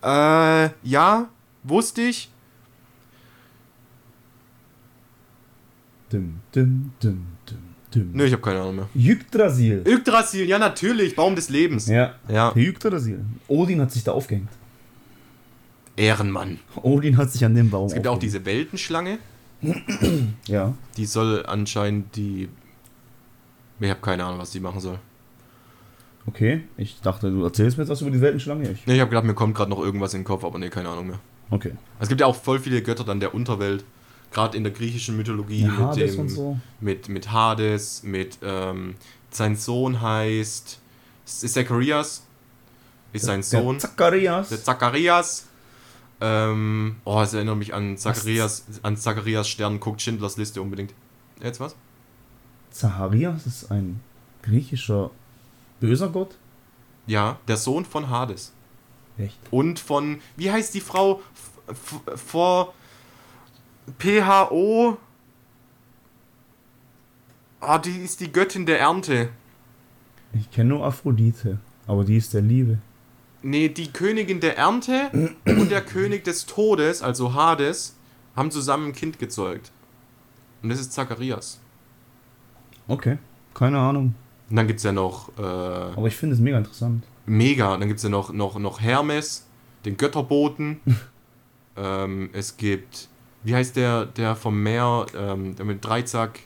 [0.00, 1.28] Äh, ja,
[1.64, 2.30] wusste ich.
[6.12, 7.58] Dim, dim, dim, dim,
[7.92, 8.10] dim.
[8.12, 8.88] Nö, ich habe keine Ahnung mehr.
[8.94, 9.82] Yggdrasil.
[9.84, 11.16] Yggdrasil, ja, natürlich.
[11.16, 11.88] Baum des Lebens.
[11.88, 12.14] Ja.
[12.28, 12.54] Ja.
[12.54, 13.24] Yggdrasil.
[13.48, 14.50] Odin hat sich da aufgehängt.
[15.96, 16.58] Ehrenmann.
[16.82, 19.18] Odin hat sich an dem Baum Es gibt auch diese Weltenschlange.
[20.46, 20.74] Ja.
[20.96, 22.48] Die soll anscheinend die.
[23.80, 24.98] Ich habe keine Ahnung, was die machen soll.
[26.26, 26.62] Okay.
[26.76, 28.70] Ich dachte, du erzählst mir jetzt was über die Weltenschlange.
[28.70, 28.86] Ich.
[28.86, 30.88] Nee, ich habe gedacht, mir kommt gerade noch irgendwas in den Kopf, aber nee, keine
[30.88, 31.18] Ahnung mehr.
[31.50, 31.72] Okay.
[32.00, 33.84] Es gibt ja auch voll viele Götter dann der Unterwelt.
[34.32, 36.58] Gerade in der griechischen Mythologie Ja, mit, Hades dem, und so.
[36.80, 38.96] mit, mit Hades, mit ähm,
[39.30, 40.80] sein Sohn heißt
[41.24, 42.24] ist Zacharias,
[43.12, 44.48] ist sein Sohn, Der Zacharias.
[44.48, 45.46] der Zacharias.
[46.20, 50.94] Ähm, oh, es erinnert mich an Zacharias, an Zacharias Stern, guckt Schindlers Liste unbedingt.
[51.42, 51.76] Jetzt was?
[52.70, 54.00] Zacharias ist ein
[54.42, 55.10] griechischer
[55.80, 56.36] böser Gott.
[57.06, 58.52] Ja, der Sohn von Hades.
[59.18, 59.38] Echt?
[59.50, 61.20] Und von, wie heißt die Frau
[61.68, 62.74] F- vor
[63.98, 64.96] PHO?
[67.60, 69.30] Ah, die ist die Göttin der Ernte.
[70.32, 72.78] Ich kenne nur Aphrodite, aber die ist der Liebe.
[73.42, 77.96] Nee, die Königin der Ernte und der König des Todes, also Hades,
[78.34, 79.70] haben zusammen ein Kind gezeugt.
[80.62, 81.60] Und das ist Zacharias.
[82.88, 83.18] Okay.
[83.54, 84.14] Keine Ahnung.
[84.50, 87.04] Und dann gibt es ja noch äh, Aber ich finde es mega interessant.
[87.26, 87.74] Mega.
[87.74, 89.46] Und dann gibt es ja noch, noch, noch Hermes,
[89.84, 90.80] den Götterboten.
[91.76, 93.08] ähm, es gibt,
[93.44, 96.40] wie heißt der, der vom Meer, ähm, der mit Dreizack?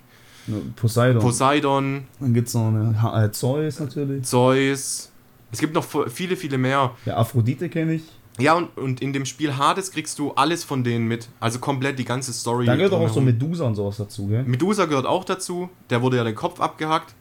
[0.76, 1.22] Poseidon.
[1.22, 4.24] Poseidon, Dann gibt es noch eine äh, Zeus natürlich.
[4.24, 5.09] Zeus.
[5.52, 6.92] Es gibt noch viele, viele mehr.
[7.04, 8.02] Ja, Aphrodite kenne ich.
[8.38, 11.28] Ja, und, und in dem Spiel Hades kriegst du alles von denen mit.
[11.40, 12.66] Also komplett die ganze Story.
[12.66, 13.20] Da gehört auch so.
[13.20, 14.44] Medusa und sowas dazu, gell?
[14.44, 15.68] Medusa gehört auch dazu.
[15.90, 17.14] Der wurde ja den Kopf abgehackt.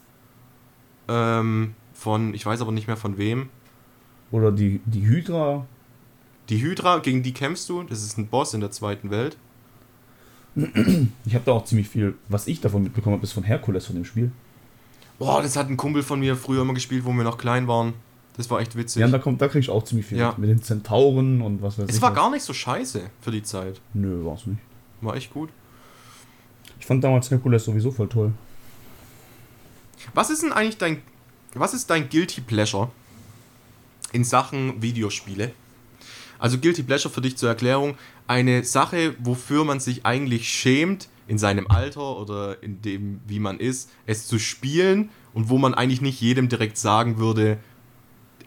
[1.07, 3.49] Ähm, von, ich weiß aber nicht mehr von wem.
[4.31, 5.65] Oder die, die Hydra.
[6.49, 7.83] Die Hydra, gegen die kämpfst du.
[7.83, 9.37] Das ist ein Boss in der zweiten Welt.
[11.25, 13.95] Ich habe da auch ziemlich viel, was ich davon mitbekommen habe, ist von Herkules von
[13.95, 14.31] dem Spiel.
[15.17, 17.93] Boah, das hat ein Kumpel von mir früher immer gespielt, wo wir noch klein waren.
[18.39, 19.01] Das war echt witzig.
[19.01, 20.29] Ja, da kommt, da krieg ich auch ziemlich viel Ja.
[20.29, 20.37] mit.
[20.37, 21.95] Mit den Zentauren und was weiß ich.
[21.95, 22.17] es war was.
[22.19, 23.81] gar nicht so scheiße für die Zeit.
[23.93, 24.61] Nö, war's nicht.
[25.01, 25.49] War echt gut.
[26.79, 28.31] Ich fand damals Herkules sowieso voll toll.
[30.13, 31.01] Was ist denn eigentlich dein.
[31.53, 32.89] Was ist dein Guilty Pleasure
[34.13, 35.51] in Sachen Videospiele?
[36.39, 41.37] Also Guilty Pleasure für dich zur Erklärung, eine Sache, wofür man sich eigentlich schämt, in
[41.37, 45.99] seinem Alter oder in dem, wie man ist, es zu spielen und wo man eigentlich
[45.99, 47.57] nicht jedem direkt sagen würde,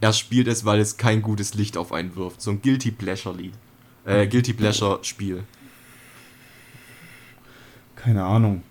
[0.03, 2.43] er spielt es, weil es kein gutes Licht auf einen wirft.
[2.43, 3.55] So ein Guilty Pleasure Lied.
[4.05, 5.45] Äh, Guilty Pleasure Spiel.
[7.95, 8.65] Keine Ahnung.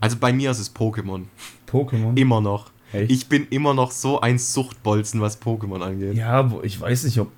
[0.00, 1.26] Also bei mir ist es Pokémon.
[1.70, 2.18] Pokémon.
[2.18, 2.72] Immer noch.
[2.92, 3.12] Echt?
[3.12, 6.16] Ich bin immer noch so ein Suchtbolzen, was Pokémon angeht.
[6.16, 7.30] Ja, ich weiß nicht, ob.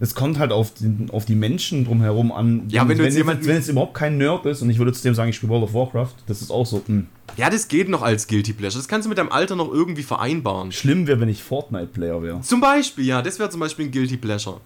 [0.00, 2.64] Es kommt halt auf, den, auf die Menschen drumherum an.
[2.68, 4.92] Ja, wenn du jetzt wenn, jemanden- wenn es überhaupt kein Nerd ist und ich würde
[4.92, 6.82] zu dem sagen, ich spiele World of Warcraft, das ist auch so.
[6.86, 7.02] Mh.
[7.36, 8.78] Ja, das geht noch als Guilty Pleasure.
[8.80, 10.70] Das kannst du mit deinem Alter noch irgendwie vereinbaren.
[10.72, 12.40] Schlimm wäre, wenn ich Fortnite-Player wäre.
[12.42, 14.60] Zum Beispiel, ja, das wäre zum Beispiel ein Guilty Pleasure.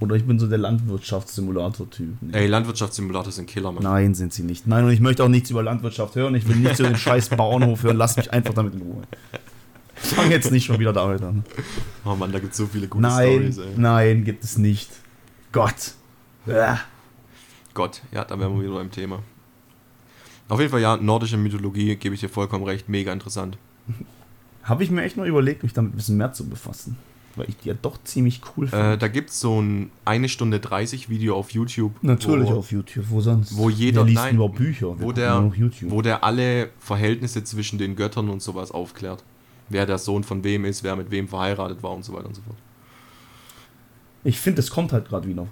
[0.00, 2.08] Oder ich bin so der Landwirtschaftssimulator-Typ.
[2.20, 2.32] Nee.
[2.38, 3.82] Ey, Landwirtschaftssimulator sind Killer, Mann.
[3.82, 4.66] Nein, sind sie nicht.
[4.66, 6.34] Nein, und ich möchte auch nichts über Landwirtschaft hören.
[6.34, 7.96] Ich will nichts über den scheiß Bauernhof hören.
[7.96, 9.02] Lass mich einfach damit in Ruhe.
[10.14, 11.44] Fang jetzt nicht schon wieder damit an.
[12.04, 13.74] Oh Mann, da gibt es so viele gute Nein, Stories, ey.
[13.76, 14.90] nein, gibt es nicht.
[15.52, 15.94] Gott.
[17.74, 19.20] Gott, ja, da wären wir wieder beim Thema.
[20.48, 23.58] Auf jeden Fall, ja, nordische Mythologie, gebe ich dir vollkommen recht, mega interessant.
[24.62, 26.96] Habe ich mir echt mal überlegt, mich damit ein bisschen mehr zu befassen.
[27.36, 28.92] weil ich die ja doch ziemlich cool finde.
[28.94, 31.92] Äh, da gibt es so ein 1 Stunde 30 Video auf YouTube.
[32.02, 33.56] Natürlich wo, auf YouTube, wo sonst?
[33.56, 35.00] wo jeder- Wer liest nein, überhaupt Bücher?
[35.00, 39.22] Wo der, wo der alle Verhältnisse zwischen den Göttern und sowas aufklärt.
[39.68, 42.34] Wer der Sohn von wem ist, wer mit wem verheiratet war und so weiter und
[42.36, 42.56] so fort.
[44.24, 45.46] ich finde, das kommt halt gerade wieder.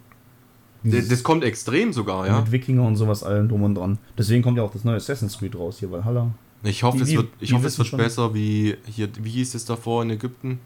[0.83, 2.41] Das, das kommt extrem sogar, ja.
[2.41, 3.99] Mit Wikinger und sowas allem drum und dran.
[4.19, 6.31] Deswegen kommt ja auch das neue Assassin's Creed raus hier, Valhalla.
[6.63, 9.55] Ich hoffe, Die- es wird, ich hoffe, es wird schon- besser wie hier, wie hieß
[9.55, 10.61] es davor in Ägypten?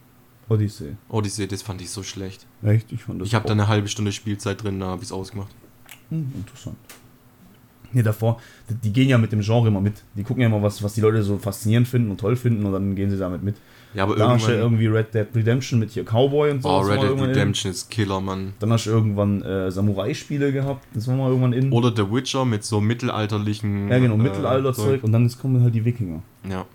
[0.48, 0.96] Odyssey.
[1.08, 2.46] Odyssey, das fand ich so schlecht.
[2.62, 2.90] Echt?
[2.92, 5.12] Ich fand das Ich habe da eine halbe Stunde Spielzeit drin, da habe ich es
[5.12, 5.50] ausgemacht.
[6.10, 6.76] Hm, interessant.
[7.92, 10.02] Nee, davor, die, die gehen ja mit dem Genre immer mit.
[10.14, 12.72] Die gucken ja immer, was, was die Leute so faszinierend finden und toll finden und
[12.72, 13.56] dann gehen sie damit mit.
[13.94, 14.80] Ja, aber Dann hast du irgendwann.
[14.80, 16.68] irgendwie Red Dead Redemption mit hier Cowboy und so.
[16.68, 17.34] Oh, Red Dead irgendwann in.
[17.36, 18.52] Redemption ist Killer, Mann.
[18.58, 20.86] Dann hast du irgendwann äh, Samurai-Spiele gehabt.
[20.92, 21.72] Das war mal irgendwann in.
[21.72, 23.88] Oder The Witcher mit so mittelalterlichen.
[23.88, 25.02] ja, genau, äh, Mittelalterzeug.
[25.02, 26.22] Und dann kommen halt die Wikinger.
[26.48, 26.66] Ja.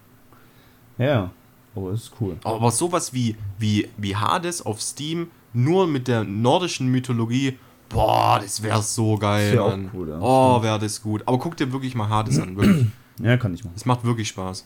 [0.97, 1.32] Ja,
[1.76, 2.36] aber das ist cool.
[2.43, 7.57] Aber sowas wie, wie, wie Hades auf Steam, nur mit der nordischen Mythologie,
[7.94, 10.18] boah, das wäre so geil, Das wär cool, ja.
[10.20, 11.24] Oh, wäre das gut.
[11.26, 12.88] Aber guck dir wirklich mal Hades an, wirklich.
[13.20, 13.76] Ja, kann ich machen.
[13.76, 14.66] Es macht wirklich Spaß.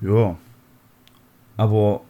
[0.00, 0.36] Ja.
[1.58, 2.00] Aber,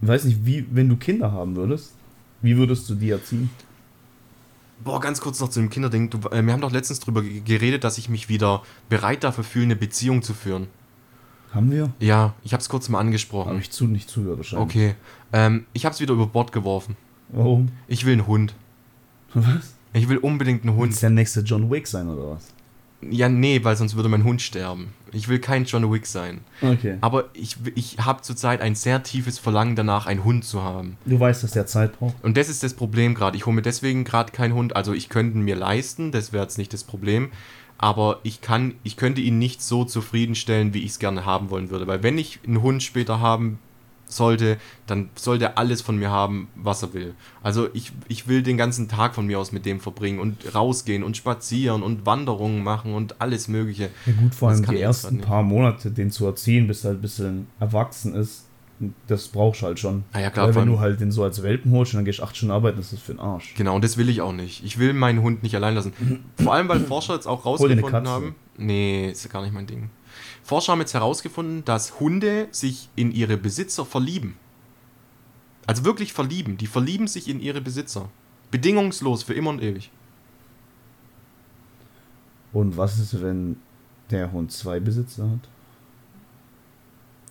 [0.00, 1.94] ich weiß nicht, wie, wenn du Kinder haben würdest,
[2.42, 3.50] wie würdest du die erziehen?
[4.84, 6.08] Boah, ganz kurz noch zu dem Kinderding.
[6.10, 9.44] Du, äh, wir haben doch letztens drüber ge- geredet, dass ich mich wieder bereit dafür
[9.44, 10.68] fühle, eine Beziehung zu führen.
[11.52, 11.90] Haben wir?
[11.98, 13.58] Ja, ich habe es kurz mal Habe angesprochen.
[13.58, 14.64] ich zu, nicht zugehört wahrscheinlich.
[14.68, 14.94] Okay.
[15.32, 16.96] Ähm, ich habe es wieder über Bord geworfen.
[17.32, 17.68] Warum?
[17.88, 18.54] Ich will einen Hund.
[19.34, 19.74] Was?
[19.92, 20.94] Ich will unbedingt einen Hund.
[20.94, 22.52] du der nächste John Wick sein oder was?
[23.02, 24.92] Ja, nee, weil sonst würde mein Hund sterben.
[25.12, 26.40] Ich will kein John Wick sein.
[26.60, 26.98] Okay.
[27.00, 30.98] Aber ich, ich habe zurzeit ein sehr tiefes Verlangen danach, einen Hund zu haben.
[31.06, 32.14] Du weißt, dass der Zeit braucht.
[32.22, 33.36] Und das ist das Problem gerade.
[33.38, 34.76] Ich hole mir deswegen gerade keinen Hund.
[34.76, 37.30] Also ich könnte ihn mir leisten, das wäre jetzt nicht das Problem.
[37.78, 41.70] Aber ich kann, ich könnte ihn nicht so zufriedenstellen, wie ich es gerne haben wollen
[41.70, 41.86] würde.
[41.86, 43.58] Weil wenn ich einen Hund später haben
[44.12, 47.14] sollte, dann soll der alles von mir haben, was er will.
[47.42, 51.02] Also ich, ich will den ganzen Tag von mir aus mit dem verbringen und rausgehen
[51.02, 53.90] und spazieren und Wanderungen machen und alles Mögliche.
[54.06, 57.46] Ja gut, vor allem die ersten paar Monate, den zu erziehen, bis er ein bisschen
[57.58, 58.44] erwachsen ist,
[59.06, 60.04] das brauchst du halt schon.
[60.12, 62.20] Ah ja, klar, Weil wenn du halt den so als Welpen holst und dann gehst
[62.20, 63.54] du acht Stunden arbeiten, das ist für den Arsch.
[63.54, 64.64] Genau, und das will ich auch nicht.
[64.64, 65.92] Ich will meinen Hund nicht allein lassen.
[66.42, 68.34] Vor allem, weil Forscher jetzt auch rausgefunden haben.
[68.56, 69.90] Nee, ist ja gar nicht mein Ding.
[70.42, 74.36] Forscher haben jetzt herausgefunden, dass Hunde sich in ihre Besitzer verlieben.
[75.66, 76.56] Also wirklich verlieben.
[76.56, 78.08] Die verlieben sich in ihre Besitzer.
[78.50, 79.90] Bedingungslos für immer und ewig.
[82.52, 83.56] Und was ist, wenn
[84.10, 85.48] der Hund zwei Besitzer hat?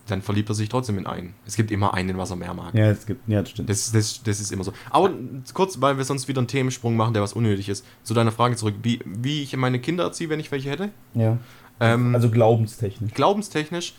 [0.06, 1.34] Dann verliebt er sich trotzdem in einen.
[1.46, 2.74] Es gibt immer einen, was er mehr mag.
[2.74, 3.68] Ja, es gibt, ja, das stimmt.
[3.68, 4.72] Das, das, das ist immer so.
[4.88, 5.12] Aber
[5.52, 7.84] kurz, weil wir sonst wieder einen Themensprung machen, der was unnötig ist.
[8.02, 8.74] Zu deiner Frage zurück.
[8.82, 10.90] Wie, wie ich meine Kinder erziehe, wenn ich welche hätte?
[11.14, 11.38] ja.
[11.80, 13.12] Ähm, Also glaubenstechnisch.
[13.14, 13.94] glaubenstechnisch,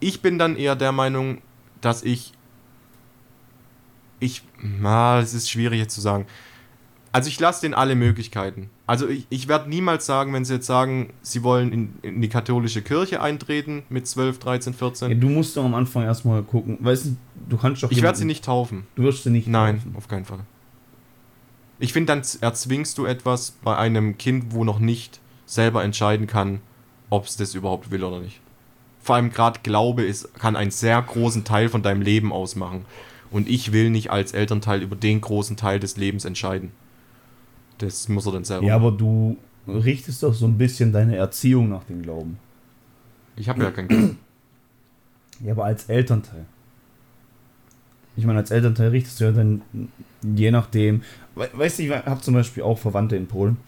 [0.00, 1.38] ich bin dann eher der Meinung,
[1.80, 2.32] dass ich.
[4.20, 4.42] Ich.
[4.60, 6.26] Na, es ist schwierig jetzt zu sagen.
[7.12, 8.68] Also ich lasse denen alle Möglichkeiten.
[8.86, 12.28] Also ich, ich werde niemals sagen, wenn sie jetzt sagen, sie wollen in, in die
[12.28, 15.10] katholische Kirche eintreten mit 12, 13, 14.
[15.10, 16.76] Ja, du musst doch am Anfang erstmal gucken.
[16.80, 17.16] Weißt du,
[17.48, 17.90] du kannst doch.
[17.90, 18.86] ich werde sie nicht taufen.
[18.96, 19.48] Du wirst sie nicht.
[19.48, 19.94] Nein, kaufen.
[19.96, 20.40] auf keinen Fall.
[21.78, 26.60] Ich finde, dann erzwingst du etwas bei einem Kind, wo noch nicht selber entscheiden kann,
[27.08, 28.40] ob es das überhaupt will oder nicht.
[29.00, 32.84] Vor allem gerade Glaube ist, kann einen sehr großen Teil von deinem Leben ausmachen.
[33.30, 36.72] Und ich will nicht als Elternteil über den großen Teil des Lebens entscheiden.
[37.78, 38.66] Das muss er dann selber.
[38.66, 39.36] Ja, aber du
[39.66, 42.38] richtest doch so ein bisschen deine Erziehung nach dem Glauben.
[43.36, 44.16] ich habe ja kein Kind.
[45.40, 46.46] Ja, aber als Elternteil.
[48.16, 49.60] Ich meine, als Elternteil richtest du ja dann
[50.22, 51.02] je nachdem.
[51.34, 53.58] We weißt du, ich habe zum Beispiel auch Verwandte in Polen,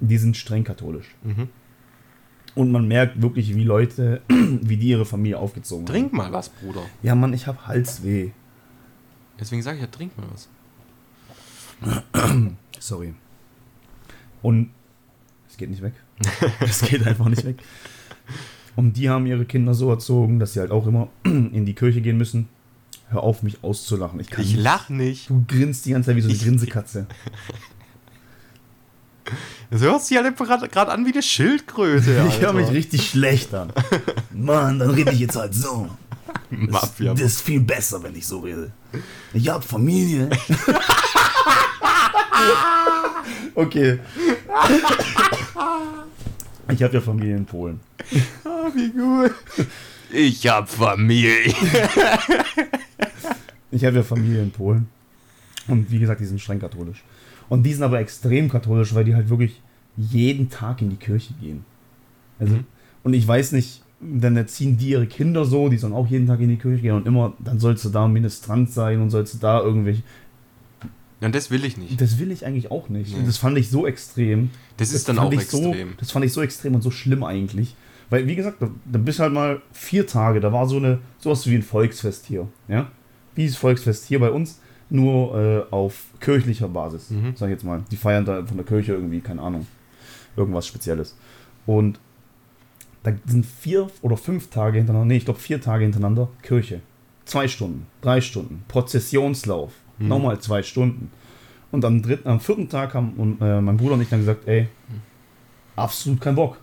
[0.00, 1.14] die sind streng katholisch.
[1.24, 1.48] Mhm.
[2.54, 6.80] Und man merkt wirklich, wie Leute, wie die ihre Familie aufgezogen Trink mal was, Bruder.
[6.80, 6.90] haben.
[7.02, 8.30] Ja, Mann, ich habe Halsweh.
[9.38, 10.48] Deswegen sage ich ja, trink mal was.
[12.80, 13.14] Sorry.
[14.42, 14.70] Und
[15.48, 15.92] es geht nicht weg.
[16.60, 17.58] es geht einfach nicht weg.
[18.76, 22.00] Und die haben ihre Kinder so erzogen, dass sie halt auch immer in die Kirche
[22.00, 22.48] gehen müssen.
[23.10, 24.20] Hör auf, mich auszulachen.
[24.20, 24.62] Ich kann Ich nicht.
[24.62, 25.30] lach nicht.
[25.30, 27.06] Du grinst die ganze Zeit wie so eine Ich- Grinsekatze.
[29.70, 32.24] Das hört sich halt gerade an wie eine Schildkröte.
[32.28, 32.76] Ich höre mich Alter.
[32.76, 33.72] richtig schlecht an.
[34.32, 35.88] Mann, dann rede ich jetzt halt so.
[36.50, 37.12] Das, Mafia.
[37.12, 38.70] das ist viel besser, wenn ich so rede.
[39.34, 40.28] Ich hab Familie.
[43.54, 43.98] okay.
[46.70, 47.80] Ich habe ja Familie in Polen.
[48.44, 49.32] Ah, wie gut.
[50.10, 51.54] Ich hab Familie.
[53.70, 54.88] Ich habe ja Familie in Polen.
[55.66, 57.02] Und wie gesagt, die sind streng katholisch.
[57.48, 59.60] Und die sind aber extrem katholisch, weil die halt wirklich
[59.96, 61.64] jeden Tag in die Kirche gehen.
[62.38, 62.64] Also, Mhm.
[63.04, 66.38] und ich weiß nicht, dann erziehen die ihre Kinder so, die sollen auch jeden Tag
[66.40, 69.38] in die Kirche gehen und immer, dann sollst du da Ministrant sein und sollst du
[69.38, 70.02] da irgendwelche.
[71.20, 72.00] Ja, und das will ich nicht.
[72.00, 73.12] Das will ich eigentlich auch nicht.
[73.12, 73.18] Nee.
[73.20, 74.50] Und das fand ich so extrem.
[74.76, 75.88] Das ist dann fand auch ich extrem.
[75.90, 77.74] So, das fand ich so extrem und so schlimm eigentlich.
[78.08, 81.44] Weil, wie gesagt, da, da bist halt mal vier Tage, da war so eine, sowas
[81.48, 82.46] wie ein Volksfest hier.
[82.68, 82.90] Ja?
[83.34, 84.60] Wie das Volksfest hier bei uns,
[84.90, 85.38] nur
[85.70, 87.32] äh, auf kirchlicher Basis, Mhm.
[87.36, 87.82] sag ich jetzt mal.
[87.90, 89.66] Die feiern da von der Kirche irgendwie, keine Ahnung,
[90.36, 91.16] irgendwas Spezielles.
[91.66, 92.00] Und
[93.02, 96.80] da sind vier oder fünf Tage hintereinander, nee, ich glaube vier Tage hintereinander Kirche.
[97.24, 100.08] Zwei Stunden, drei Stunden, Prozessionslauf, Mhm.
[100.08, 101.10] nochmal zwei Stunden.
[101.70, 104.48] Und am dritten, am vierten Tag haben und, äh, mein Bruder und ich dann gesagt,
[104.48, 104.68] ey,
[105.76, 106.58] absolut kein Bock.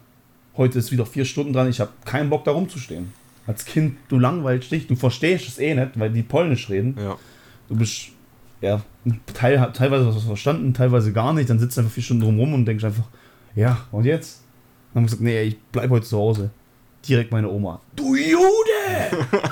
[0.57, 3.13] Heute ist wieder vier Stunden dran, ich habe keinen Bock da rumzustehen.
[3.45, 6.95] Als Kind, du langweilst dich, du verstehst es eh nicht, weil die Polnisch reden.
[6.99, 7.17] Ja.
[7.67, 8.09] Du bist,
[8.65, 8.81] ja,
[9.33, 11.49] teil, teilweise hast du was verstanden, teilweise gar nicht.
[11.49, 13.05] Dann sitzt du einfach vier Stunden drum rum und denkst einfach,
[13.55, 14.41] ja, und jetzt?
[14.93, 16.49] Dann haben wir gesagt, nee, ich bleib heute zu Hause.
[17.07, 17.81] Direkt meine Oma.
[17.95, 18.41] Du Jude!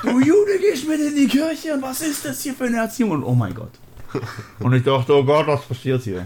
[0.01, 3.11] Du Jude, gehst mit in die Kirche und was ist das hier für eine Erziehung?
[3.11, 3.71] Und oh mein Gott.
[4.59, 6.25] Und ich dachte, oh Gott, was passiert hier?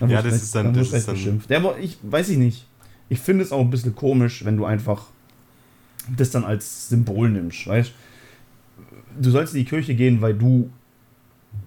[0.00, 1.50] Dann Ja, das ich- ist dann- dann das ist dann- beschimpft.
[1.50, 2.66] Ja, aber ich weiß ich nicht.
[3.08, 5.06] Ich finde es auch ein bisschen komisch, wenn du einfach
[6.16, 7.92] das dann als Symbol nimmst, weißt
[9.20, 9.30] du?
[9.30, 10.70] sollst in die Kirche gehen, weil du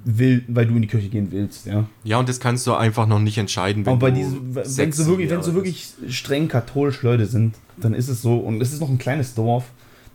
[0.05, 1.86] will, weil du in die Kirche gehen willst, ja.
[2.03, 5.07] Ja, und das kannst du einfach noch nicht entscheiden, Aber bei du diesen, wenn so
[5.07, 8.81] wirklich, wenn so wirklich streng katholisch Leute sind, dann ist es so, und es ist
[8.81, 9.65] noch ein kleines Dorf,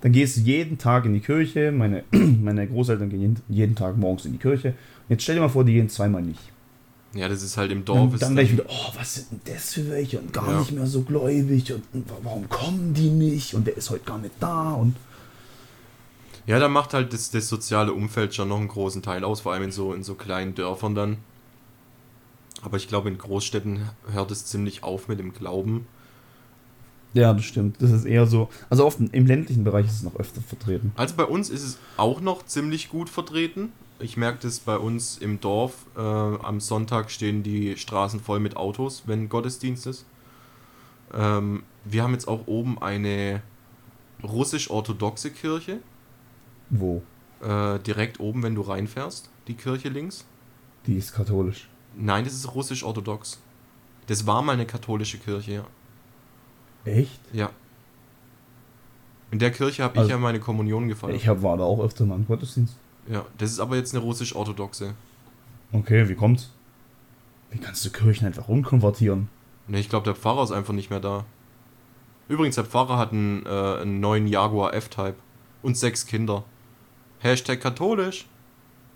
[0.00, 3.96] dann gehst du jeden Tag in die Kirche, meine, meine Großeltern gehen jeden, jeden Tag
[3.96, 4.68] morgens in die Kirche.
[4.68, 4.74] Und
[5.14, 6.40] jetzt stell dir mal vor, die gehen zweimal nicht.
[7.14, 7.98] Ja, das ist halt im Dorf.
[7.98, 10.20] Dann, ist dann gleich wieder, oh, was sind denn das für welche?
[10.20, 10.58] Und gar Ja.
[10.60, 11.72] nicht mehr so gläubig.
[11.72, 13.54] Und, und warum kommen die nicht?
[13.54, 14.72] Und der ist heute gar nicht da.
[14.72, 14.94] Und
[16.48, 19.52] Ja, da macht halt das, das soziale Umfeld schon noch einen großen Teil aus, vor
[19.52, 21.18] allem in so, in so kleinen Dörfern dann.
[22.62, 25.86] Aber ich glaube, in Großstädten hört es ziemlich auf mit dem Glauben.
[27.12, 27.82] ja, das stimmt.
[27.82, 30.90] Das ist eher so, also oft im ländlichen Bereich ist es noch öfter vertreten.
[30.96, 33.70] Also bei uns ist es auch noch ziemlich gut vertreten.
[34.00, 35.84] Ich merke das bei uns im Dorf.
[35.98, 40.06] Äh, am Sonntag stehen die Straßen voll mit Autos, wenn Gottesdienst ist.
[41.12, 43.42] Ähm, wir haben jetzt auch oben eine
[44.22, 45.80] russisch-orthodoxe Kirche.
[46.70, 47.02] Wo?
[47.42, 50.24] Äh, direkt oben, wenn du reinfährst, die Kirche links.
[50.86, 51.68] Die ist katholisch.
[51.96, 53.40] Nein, das ist russisch-orthodox.
[54.06, 55.66] Das war mal eine katholische Kirche, ja.
[56.84, 57.20] Echt?
[57.32, 57.50] Ja.
[59.30, 61.16] In der Kirche habe Also- ich ja meine Kommunion gefeiert.
[61.16, 62.76] Ich hab, war da auch öfter mal im Gottesdienst.
[63.10, 64.94] ja, das ist aber jetzt eine russisch-orthodoxe.
[65.72, 66.50] Okay, wie kommt's?
[67.50, 69.28] Wie kannst du Kirchen einfach umkonvertieren?
[69.66, 71.24] Ne, ich glaube, der Pfarrer ist einfach nicht mehr da.
[72.28, 73.48] Übrigens, der Pfarrer hat einen, äh,
[73.82, 75.16] einen neuen Jaguar F-Type
[75.62, 76.44] und sechs Kinder.
[77.20, 78.26] Hashtag katholisch.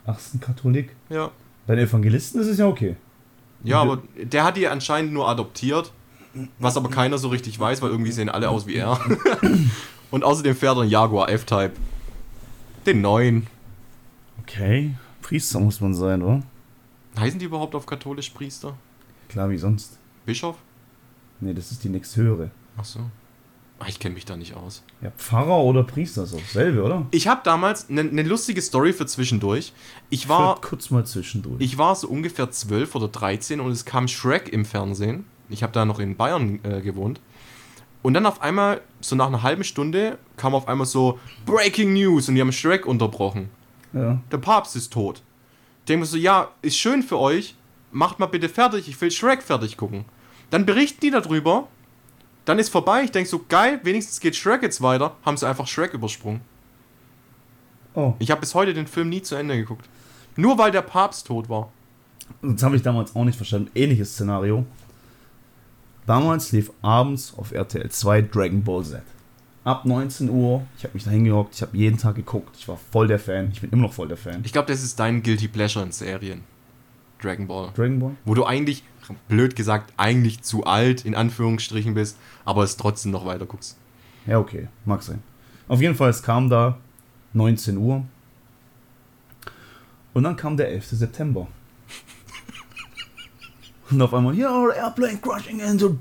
[0.07, 0.95] Ach, ist ein Katholik.
[1.09, 1.31] Ja.
[1.67, 2.97] Bei den Evangelisten ist es ja okay.
[3.65, 5.93] Ja, aber der hat die anscheinend nur adoptiert,
[6.59, 8.99] was aber keiner so richtig weiß, weil irgendwie sehen alle aus wie er.
[10.11, 11.73] und außerdem fährt er einen Jaguar F-Type.
[12.87, 13.47] Den neuen.
[14.41, 14.97] Okay.
[15.21, 16.43] Priester muss man sein, oder?
[17.19, 18.77] Heißen die überhaupt auf katholisch Priester?
[19.29, 19.99] Klar, wie sonst.
[20.27, 20.57] Bischof?
[21.41, 22.51] Nee, das ist die nächsthöhere.
[22.77, 23.01] Ach so.
[23.85, 24.83] Ah, Ich kenne mich da nicht aus.
[25.01, 27.07] Ja, Pfarrer oder Priester, so dasselbe, oder?
[27.11, 29.73] Ich habe damals eine ne lustige Story für zwischendurch.
[30.11, 31.57] Ich war, Führt kurz mal zwischendurch.
[31.61, 35.25] ich war so ungefähr 12 oder 13 und es kam Shrek im Fernsehen.
[35.49, 37.21] Ich habe da noch in Bayern äh, gewohnt.
[38.03, 42.29] Und dann auf einmal, so nach einer halben Stunde, kam auf einmal so Breaking News
[42.29, 43.49] und die haben Shrek unterbrochen.
[43.93, 44.21] ja.
[44.31, 45.23] Der Papst ist tot.
[45.81, 47.55] Ich denke mir so, ja, ist schön für euch,
[47.91, 50.05] macht mal bitte fertig, ich will Shrek fertig gucken.
[50.51, 51.69] Dann berichten die darüber,
[52.45, 55.67] dann ist vorbei, ich denke so, geil, wenigstens geht Shrek jetzt weiter, haben sie einfach
[55.67, 56.41] Shrek übersprungen.
[57.95, 59.89] Oh, Ich habe bis heute den Film nie zu Ende geguckt.
[60.37, 61.71] Nur weil der Papst tot war.
[62.41, 63.71] das habe ich damals auch nicht verstanden.
[63.75, 64.65] Ähnliches Szenario.
[66.07, 69.03] Damals lief abends auf RTL 2 Dragon Ball Z.
[69.65, 72.57] Ab 19 Uhr, ich habe mich da hingehockt, ich habe jeden Tag geguckt.
[72.59, 73.51] Ich war voll der Fan.
[73.53, 74.41] Ich bin immer noch voll der Fan.
[74.45, 76.43] Ich glaube, das ist dein Guilty Pleasure in Serien.
[77.21, 77.71] Dragon Ball.
[77.77, 78.17] Dragon Ball?
[78.25, 78.83] Wo du eigentlich,
[79.29, 83.77] blöd gesagt, eigentlich zu alt, in Anführungsstrichen bist, aber es trotzdem noch weiter guckst.
[84.27, 85.23] Ja, okay, mag sein.
[85.69, 86.79] Auf jeden Fall, es kam da
[87.33, 88.05] 19 Uhr.
[90.15, 90.89] Und dann kam der 11.
[90.91, 91.49] September.
[93.91, 95.97] Und auf einmal, ja, Airplane crashing in so.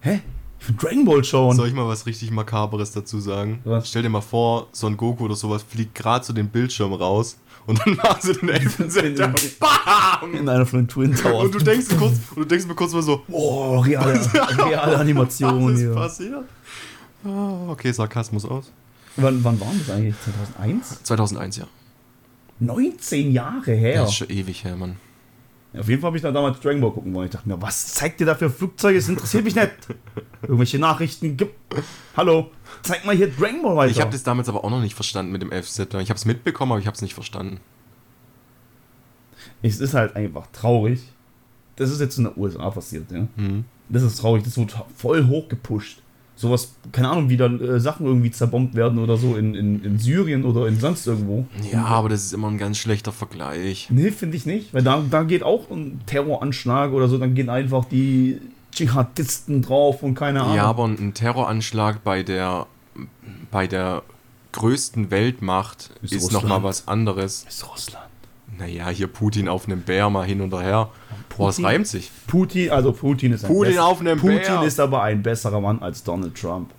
[0.00, 0.20] Hä?
[0.60, 1.56] Ich will Dragon Ball schauen.
[1.56, 3.60] Soll ich mal was richtig Makaberes dazu sagen?
[3.64, 3.88] Was?
[3.88, 7.38] Stell dir mal vor, Son Goku oder sowas fliegt gerade zu dem Bildschirm raus
[7.68, 8.76] und dann machen sie den 11.
[8.88, 9.38] September.
[9.60, 10.34] BAM!
[10.34, 11.44] In einer von den Twin Towers.
[11.44, 14.18] Und du denkst, kurz, und du denkst mir kurz mal so, oh, reale,
[14.58, 15.94] reale Animation was ist hier.
[15.94, 16.44] passiert?
[17.24, 18.72] Ah, okay, Sarkasmus aus.
[19.16, 20.14] Wann, wann war das eigentlich?
[20.24, 21.02] 2001?
[21.02, 21.64] 2001, ja.
[22.60, 24.00] 19 Jahre her.
[24.00, 24.96] Das ist schon ewig her, Mann.
[25.76, 27.26] Auf jeden Fall habe ich da damals Dragon Ball gucken wollen.
[27.26, 28.98] Ich dachte mir, was zeigt ihr da für Flugzeuge?
[28.98, 29.70] Das interessiert mich nicht.
[30.42, 31.54] Irgendwelche Nachrichten gibt.
[32.16, 32.50] Hallo,
[32.82, 33.90] zeig mal hier Dragon Ball weiter.
[33.90, 35.94] Ich habe das damals aber auch noch nicht verstanden mit dem FZ.
[35.94, 37.60] Ich habe es mitbekommen, aber ich habe es nicht verstanden.
[39.62, 41.00] es ist halt einfach traurig.
[41.76, 43.28] Das ist jetzt in den USA passiert, ja.
[43.36, 43.64] Mhm.
[43.88, 44.42] Das ist traurig.
[44.42, 46.02] Das wird voll hochgepusht.
[46.34, 49.98] Sowas, keine Ahnung, wie dann äh, Sachen irgendwie zerbombt werden oder so in, in, in
[49.98, 51.46] Syrien oder in sonst irgendwo.
[51.72, 53.88] Ja, aber das ist immer ein ganz schlechter Vergleich.
[53.90, 54.72] Nee, finde ich nicht.
[54.72, 58.38] Weil da, da geht auch ein Terroranschlag oder so, dann gehen einfach die
[58.78, 60.56] Dschihadisten drauf und keine Ahnung.
[60.56, 62.66] Ja, aber ein Terroranschlag bei der
[63.50, 64.02] bei der
[64.52, 66.44] größten Weltmacht Ist ist, Russland.
[66.44, 67.44] noch mal was anderes.
[67.48, 68.04] ist Russland.
[68.58, 70.90] Naja, hier Putin auf einem Bär mal hin und her.
[71.36, 71.64] Boah, das Putin?
[71.66, 72.10] reimt sich.
[72.26, 74.62] Putin, also Putin ist ein Putin bess- auf einem Putin Bär.
[74.64, 76.70] ist aber ein besserer Mann als Donald Trump.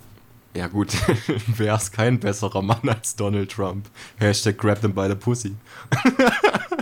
[0.54, 0.88] Ja gut,
[1.56, 3.86] wer ist kein besserer Mann als Donald Trump?
[4.18, 5.54] Hashtag grab them by the pussy.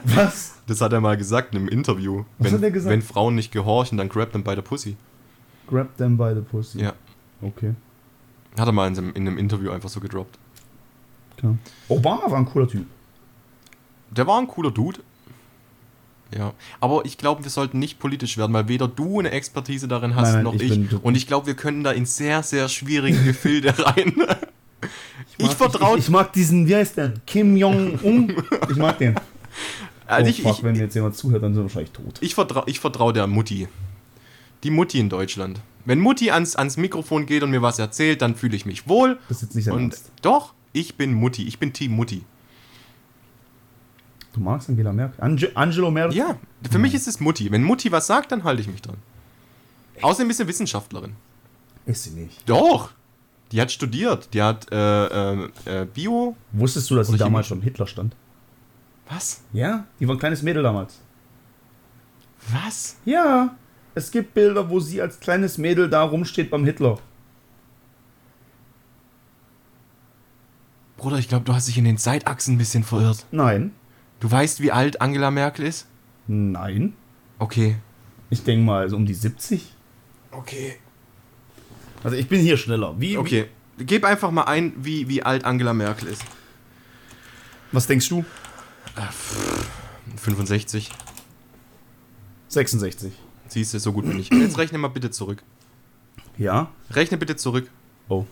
[0.04, 0.54] Was?
[0.66, 2.24] Das hat er mal gesagt in einem Interview.
[2.38, 2.90] Was wenn, hat er gesagt?
[2.92, 4.96] wenn Frauen nicht gehorchen, dann grab them by the pussy.
[5.68, 6.80] Grab them by the pussy.
[6.80, 6.92] Ja.
[7.40, 7.74] Okay.
[8.58, 10.38] Hat er mal in einem, in einem Interview einfach so gedroppt.
[11.36, 11.56] Klar.
[11.88, 12.86] Obama war ein cooler Typ.
[14.10, 15.00] Der war ein cooler Dude.
[16.36, 20.14] Ja, aber ich glaube, wir sollten nicht politisch werden, weil weder du eine Expertise darin
[20.14, 21.02] hast, Nein, nein, noch ich ich.
[21.02, 24.14] Und ich glaube, wir können da in sehr, sehr schwierige Gefilde rein.
[25.38, 25.96] Ich, mag- vertraue.
[25.98, 27.14] Ich, ich mag diesen, wie heißt der?
[27.26, 28.34] Kim Jong-un.
[28.70, 29.14] Ich mag den.
[30.06, 32.18] also oh, ich, fuck, ich, wenn mir jetzt jemand zuhört, dann sind wir wahrscheinlich tot.
[32.20, 33.68] ich vertraue ich vertrau der Mutti.
[34.64, 35.60] Die Mutti in Deutschland.
[35.84, 39.18] Wenn Mutti ans, ans Mikrofon geht und mir was erzählt, dann fühle ich mich wohl.
[39.28, 40.10] Das ist jetzt nicht Und Ernst.
[40.22, 41.46] doch, ich bin Mutti.
[41.46, 42.24] Ich bin Team Mutti.
[44.32, 45.22] Du magst Angela Merkel?
[45.24, 46.16] Ange Angelo Merkel?
[46.16, 46.36] Ja,
[46.70, 47.50] für mich ist es Mutti.
[47.50, 48.96] Wenn Mutti was sagt, dann halte ich mich dran.
[50.02, 51.14] Außerdem ist sie Wissenschaftlerin.
[51.86, 52.48] Ist sie nicht.
[52.48, 52.90] Doch.
[53.50, 54.34] Die hat studiert.
[54.34, 56.36] Die hat äh, äh, äh, Bio.
[56.52, 58.14] Wusstest du, dass sie damals schon Hitler stand?
[59.08, 59.40] Was?
[59.54, 61.00] Ja, die war ein kleines Mädel damals.
[62.52, 62.96] Was?
[63.06, 63.56] Ja,
[63.98, 66.98] es gibt Bilder, wo sie als kleines Mädel da rumsteht beim Hitler.
[70.96, 73.26] Bruder, ich glaube, du hast dich in den Zeitachsen ein bisschen verirrt.
[73.30, 73.72] Nein.
[74.20, 75.86] Du weißt, wie alt Angela Merkel ist?
[76.26, 76.94] Nein.
[77.38, 77.76] Okay.
[78.30, 79.72] Ich denke mal so um die 70.
[80.30, 80.76] Okay.
[82.04, 82.94] Also ich bin hier schneller.
[82.98, 83.48] Wie, Okay.
[83.80, 86.22] Gib einfach mal ein, wie, wie alt Angela Merkel ist.
[86.22, 86.28] Wie,
[87.72, 88.24] was denkst du?
[90.16, 90.90] 65.
[92.48, 93.12] 66.
[93.48, 94.30] Siehst du, so gut bin ich.
[94.30, 95.42] Jetzt rechne mal bitte zurück.
[96.36, 96.70] Ja?
[96.90, 97.70] Rechne bitte zurück.
[98.08, 98.24] Oh.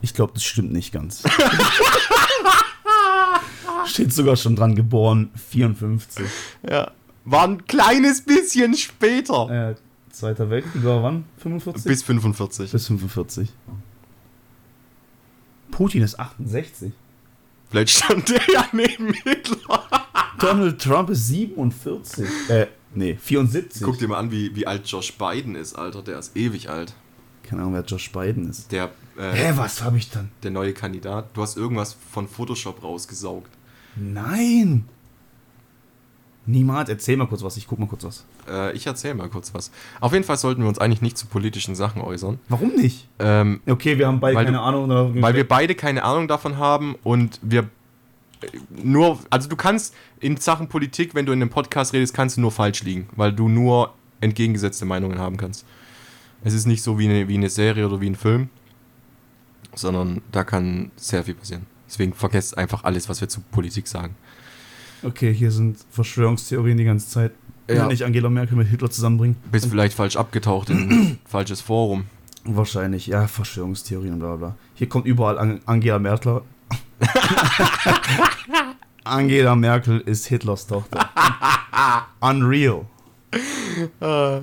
[0.00, 1.22] Ich glaube, das stimmt nicht ganz.
[3.86, 6.26] Steht sogar schon dran geboren, 54.
[6.68, 6.90] Ja.
[7.24, 9.70] War ein kleines bisschen später.
[9.70, 9.74] Äh,
[10.10, 11.24] Zweiter Weltkrieg war wann?
[11.38, 11.84] 45?
[11.84, 12.70] Bis 45.
[12.70, 13.48] Bis 45.
[15.70, 16.92] Putin ist 68.
[17.70, 20.01] Vielleicht stand der ja neben Hitler.
[20.42, 22.26] Donald Trump ist 47.
[22.48, 23.82] Äh, nee, 74.
[23.82, 26.02] Guck dir mal an, wie, wie alt Josh Biden ist, Alter.
[26.02, 26.94] Der ist ewig alt.
[27.44, 28.70] Keine Ahnung, wer Josh Biden ist.
[28.72, 30.30] Der, äh, Hä, was habe ich dann?
[30.42, 31.26] der neue Kandidat.
[31.34, 33.50] Du hast irgendwas von Photoshop rausgesaugt.
[33.96, 34.84] Nein!
[36.44, 36.88] Niemals.
[36.88, 38.24] Erzähl mal kurz was, ich guck mal kurz was.
[38.48, 39.70] Äh, ich erzähle mal kurz was.
[40.00, 42.40] Auf jeden Fall sollten wir uns eigentlich nicht zu politischen Sachen äußern.
[42.48, 43.06] Warum nicht?
[43.20, 44.84] Ähm, Okay, wir haben beide keine du- Ahnung.
[44.86, 47.68] Oder weil wir beide keine Ahnung davon haben und wir
[48.70, 52.40] nur, also du kannst in Sachen Politik, wenn du in einem Podcast redest, kannst du
[52.40, 55.64] nur falsch liegen, weil du nur entgegengesetzte Meinungen haben kannst.
[56.44, 58.48] Es ist nicht so wie eine, wie eine Serie oder wie ein Film,
[59.74, 61.66] sondern da kann sehr viel passieren.
[61.88, 64.14] Deswegen vergesst einfach alles, was wir zu Politik sagen.
[65.02, 67.32] Okay, hier sind Verschwörungstheorien die ganze Zeit.
[67.68, 67.76] Ja.
[67.76, 67.86] Ja.
[67.86, 69.36] Nicht Angela Merkel mit Hitler zusammenbringen.
[69.50, 72.04] Bist vielleicht falsch abgetaucht in ein falsches Forum.
[72.44, 74.56] Wahrscheinlich, ja, Verschwörungstheorien und bla bla.
[74.74, 76.42] Hier kommt überall An Angela Merkel.
[79.04, 81.08] Angela Merkel ist Hitlers Tochter.
[82.20, 82.86] Unreal.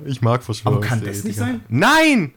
[0.06, 0.82] ich mag Aber Verschwörungstheorien.
[0.88, 1.60] kann das nicht sein?
[1.68, 2.32] Nein!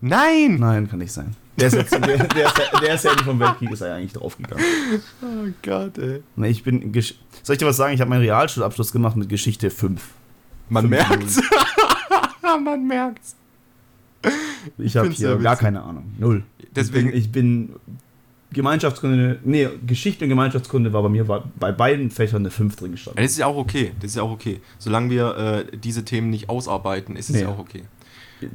[0.00, 0.56] Nein!
[0.58, 1.34] Nein, kann nicht sein.
[1.58, 2.16] Der ist, jetzt, der, der,
[2.46, 4.64] ist, ja- der ist ja Ende vom Weltkrieg, ist ja eigentlich draufgegangen.
[5.22, 6.22] Oh Gott, ey.
[6.44, 6.92] Ich bin.
[7.42, 7.92] Soll ich dir was sagen?
[7.94, 10.02] Ich habe meinen Realschulabschluss gemacht mit Geschichte 5.
[10.70, 11.40] Man Fünf merkt's.
[12.64, 13.36] Man merkt's.
[14.78, 16.14] Ich habe hier gar keine Ahnung.
[16.18, 16.42] Null.
[16.74, 17.78] Deswegen- Ich bin, ich bin
[18.52, 19.38] Gemeinschaftskunde.
[19.44, 23.22] Nee, Geschichte und Gemeinschaftskunde war bei mir bei, bei beiden Fächern eine 5 drin gestanden.
[23.22, 23.92] Das ist ja auch okay.
[24.00, 24.60] Das ist ja auch okay.
[24.78, 25.36] Solange wir
[25.72, 27.42] äh, diese Themen nicht ausarbeiten, ist es Nee.
[27.42, 27.82] ja auch okay.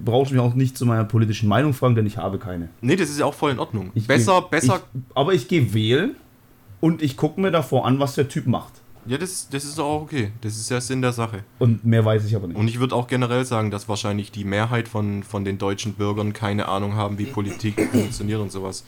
[0.04, 2.68] Brauchst mich auch nicht zu meiner politischen Meinung fragen, denn ich habe keine.
[2.82, 3.92] Nee, das ist ja auch voll in Ordnung.
[3.96, 4.82] Ich besser, geh, besser.
[4.94, 6.16] Ich, aber ich gehe wählen
[6.82, 8.74] und ich gucke mir davor an, was der Typ macht.
[9.06, 10.32] ja, das, das ist auch okay.
[10.42, 11.46] Das ist ja Sinn der Sache.
[11.60, 12.58] Und mehr weiß ich aber nicht.
[12.58, 16.34] Und ich würde auch generell sagen, dass wahrscheinlich die Mehrheit von, von den deutschen Bürgern
[16.34, 18.84] keine Ahnung haben, wie Politik funktioniert und sowas.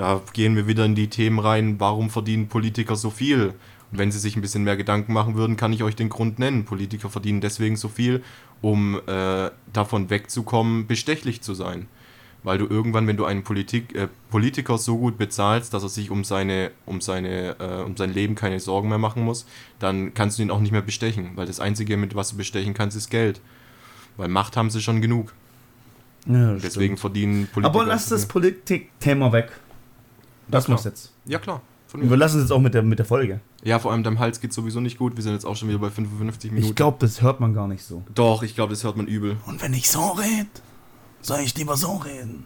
[0.00, 3.52] Da gehen wir wieder in die Themen rein, warum verdienen Politiker so viel?
[3.92, 6.64] wenn sie sich ein bisschen mehr Gedanken machen würden, kann ich euch den Grund nennen.
[6.64, 8.22] Politiker verdienen deswegen so viel,
[8.62, 11.88] um äh, davon wegzukommen, bestechlich zu sein.
[12.42, 16.10] Weil du irgendwann, wenn du einen Politik, äh, Politiker so gut bezahlst, dass er sich
[16.10, 19.44] um, seine, um, seine, äh, um sein Leben keine Sorgen mehr machen muss,
[19.80, 21.32] dann kannst du ihn auch nicht mehr bestechen.
[21.34, 23.40] Weil das Einzige, mit was du bestechen kannst, ist Geld.
[24.16, 25.34] Weil Macht haben sie schon genug.
[26.26, 27.00] Ja, Deswegen stimmt.
[27.00, 27.74] verdienen Politiker.
[27.74, 29.50] Aber lass das Politik-Thema weg.
[30.50, 30.76] Das klar.
[30.76, 31.12] muss jetzt.
[31.26, 31.62] Ja, klar.
[31.90, 33.40] Von Wir lassen es jetzt auch mit der, mit der Folge.
[33.64, 35.16] Ja, vor allem deinem Hals geht sowieso nicht gut.
[35.16, 36.68] Wir sind jetzt auch schon wieder bei 55 Minuten.
[36.70, 38.04] Ich glaube, das hört man gar nicht so.
[38.14, 39.38] Doch, ich glaube, das hört man übel.
[39.46, 40.48] Und wenn ich so rede,
[41.20, 42.44] soll ich lieber so reden.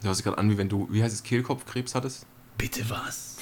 [0.00, 2.26] Du hörst gerade an, wie wenn du, wie heißt es, Kehlkopfkrebs hattest?
[2.56, 3.36] Bitte was?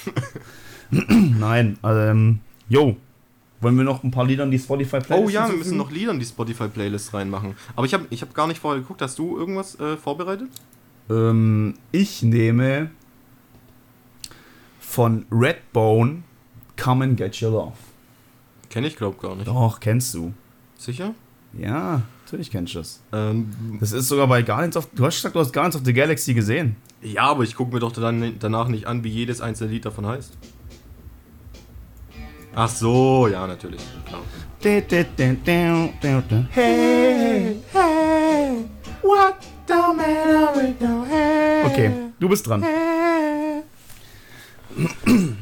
[0.91, 2.97] Nein, ähm, yo.
[3.61, 6.11] Wollen wir noch ein paar Lieder in die Spotify-Playlist Oh ja, wir müssen noch Lieder
[6.11, 7.55] in die Spotify-Playlist reinmachen.
[7.77, 9.01] Aber ich habe ich hab gar nicht vorher geguckt.
[9.01, 10.49] Hast du irgendwas äh, vorbereitet?
[11.09, 12.91] Ähm, ich nehme
[14.85, 16.23] von Redbone
[16.75, 17.73] Come and Get Your Love.
[18.69, 19.47] Kenne ich, glaube gar nicht.
[19.47, 20.33] Doch, kennst du.
[20.77, 21.13] Sicher?
[21.57, 23.01] Ja, natürlich kennst du das.
[23.13, 24.87] Ähm, Das ist sogar bei Guardians of...
[24.93, 26.75] Du hast gesagt, du hast Guardians of the Galaxy gesehen.
[27.01, 30.05] ja, aber ich gucke mir doch dann danach nicht an, wie jedes einzelne Lied davon
[30.07, 30.35] heißt.
[32.55, 33.81] Ach so, ja, natürlich.
[34.05, 34.21] Klar.
[36.51, 38.65] Hey, hey,
[39.01, 39.35] what
[39.67, 41.65] the matter with the hey?
[41.65, 42.63] Okay, du bist dran.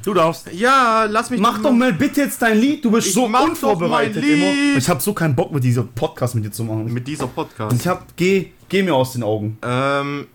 [0.03, 0.51] Du darfst.
[0.53, 2.83] Ja, lass mich Mach doch mal bitte jetzt dein Lied.
[2.83, 4.41] Du bist Ich so mach doch unvorbereitet mein Lied.
[4.43, 4.77] immer.
[4.77, 6.91] Ich habe so keinen Bock mit diesem Podcast mit dir zu machen.
[6.93, 7.75] mit dieser Podcast.
[7.79, 9.57] ich hab, geh, geh mir aus den Augen.
[9.61, 10.27] Ähm,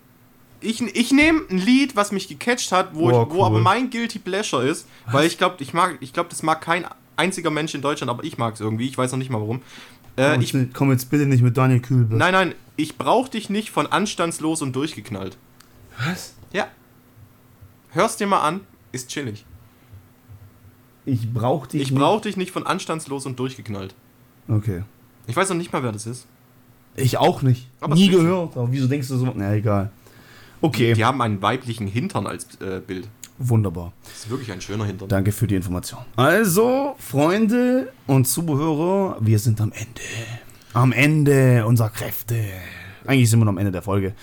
[0.61, 3.47] ich, ich nehme ein Lied, was mich gecatcht hat, wo, Boah, ich, wo cool.
[3.47, 6.84] aber mein Guilty Pleasure ist, weil ich glaube, ich mag, ich glaube, das mag kein
[7.16, 8.86] einziger Mensch in Deutschland, aber ich mag es irgendwie.
[8.88, 9.61] Ich weiß noch nicht mal warum.
[10.18, 12.18] Äh, ich, ich komm jetzt bitte nicht mit Daniel Kühlberg.
[12.18, 15.36] nein, nein, ich brauch dich nicht von anstandslos und durchgeknallt.
[16.07, 16.34] Was?
[16.53, 16.68] Ja.
[17.90, 18.61] Hörst dir mal an,
[18.97, 19.44] ist chillig.
[21.05, 23.94] Ich brauch dich Ich brauch dich nicht von anstandslos und durchgeknallt.
[24.49, 24.59] nicht.
[24.59, 24.82] Okay.
[25.28, 26.26] Ich weiß noch nicht mal, wer das ist.
[26.97, 27.68] Ich auch nicht.
[27.80, 28.57] Aber Nie gehört.
[28.57, 29.32] Aber wieso denkst du so?
[29.34, 29.90] Na, egal.
[30.61, 33.07] Okay, Die haben einen weiblichen Hintern als äh, Bild.
[33.38, 33.92] wunderbar.
[34.05, 35.09] Das ist wirklich ein schöner Hintern.
[35.09, 36.01] Danke für die Information.
[36.16, 40.01] Also, Freunde und Zuhörer, wir sind am Ende.
[40.72, 42.36] Am Ende unserer Kräfte.
[43.07, 44.14] Eigentlich sind wir noch am Ende der Folge.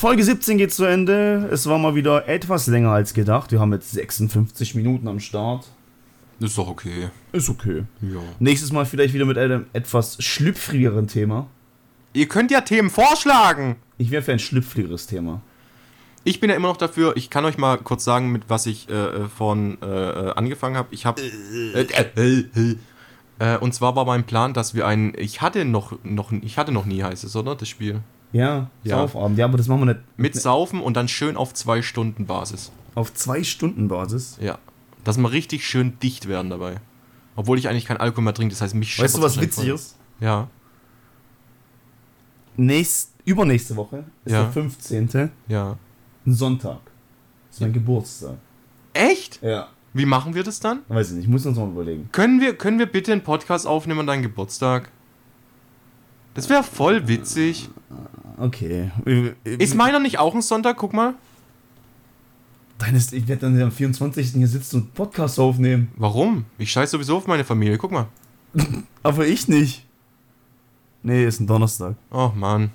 [0.00, 1.46] Folge 17 geht zu Ende.
[1.52, 3.52] Es war mal wieder etwas länger als gedacht.
[3.52, 5.66] Wir haben jetzt 56 Minuten am Start.
[6.38, 7.10] Ist doch okay.
[7.32, 7.84] Ist okay.
[8.00, 8.22] Ja.
[8.38, 11.48] Nächstes Mal vielleicht wieder mit einem etwas schlüpfrigeren Thema.
[12.14, 13.76] Ihr könnt ja Themen vorschlagen.
[13.98, 15.42] Ich wäre für ein schlüpfrigeres Thema.
[16.24, 18.88] Ich bin ja immer noch dafür, ich kann euch mal kurz sagen, mit was ich
[18.88, 20.88] äh, vorhin äh, äh, angefangen habe.
[20.92, 21.20] Ich habe.
[21.20, 22.76] Äh, äh, äh,
[23.38, 25.12] äh, und zwar war mein Plan, dass wir einen.
[25.18, 27.54] Ich hatte noch, noch, ich hatte noch nie, heißt es, oder?
[27.54, 28.00] Das Spiel.
[28.32, 28.96] Ja, Ja.
[28.98, 29.38] Saufabend.
[29.38, 32.70] Ja, aber das machen wir nicht Mit Saufen und dann schön auf zwei Stunden Basis.
[32.94, 34.36] auf zwei Stunden Basis.
[34.40, 34.58] Ja.
[35.04, 36.76] Dass wir richtig schön dicht werden dabei.
[37.36, 39.64] Obwohl ich eigentlich kein Alkohol mehr trinke, das heißt, mich Weißt du, was wahrscheinlich voll.
[39.64, 39.96] witzig ist?
[40.20, 40.48] Ja.
[42.56, 44.42] Nächst, übernächste Woche ist Ja.
[44.42, 45.30] der 15.
[45.48, 45.78] Ja.
[46.26, 46.80] Ein Sonntag.
[47.48, 48.36] Das ist mein Geburtstag.
[48.92, 49.40] Echt?
[49.42, 49.68] Ja.
[49.92, 50.80] Wie machen wir das dann?
[50.88, 52.08] Weiß ich nicht, ich muss uns mal überlegen.
[52.12, 54.90] Können wir, können wir bitte einen Podcast aufnehmen an deinen Geburtstag?
[56.34, 57.68] Das wäre voll witzig.
[58.38, 58.90] Okay.
[59.44, 60.76] Ist meiner nicht auch ein Sonntag?
[60.76, 61.14] Guck mal.
[62.78, 64.32] Deines, ich werde dann am 24.
[64.32, 65.92] hier sitzen und Podcast aufnehmen.
[65.96, 66.46] Warum?
[66.56, 67.76] Ich scheiß sowieso auf meine Familie.
[67.76, 68.06] Guck mal.
[69.02, 69.84] Aber ich nicht.
[71.02, 71.96] Nee, ist ein Donnerstag.
[72.10, 72.70] Oh Mann.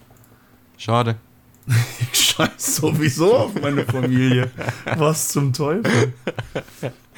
[0.78, 1.18] Schade.
[2.14, 4.50] Ich scheiß sowieso auf meine Familie.
[4.98, 6.14] Was zum Teufel?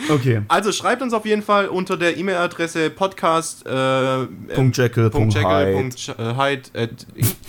[0.10, 0.42] Okay.
[0.48, 4.30] Also schreibt uns auf jeden Fall unter der E-Mail-Adresse podcast äh, at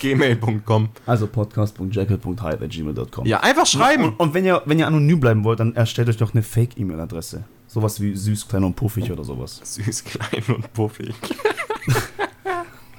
[0.01, 0.89] gmail.com.
[1.07, 3.27] Also podcast.jekyll.hyde.gmail.com.
[3.27, 4.05] Ja, einfach schreiben.
[4.05, 7.45] Und, und wenn ihr, wenn ihr anonym bleiben wollt, dann erstellt euch doch eine Fake-E-Mail-Adresse.
[7.67, 9.61] Sowas wie süß, klein und puffig oder sowas.
[9.63, 11.15] Süß, klein und puffig.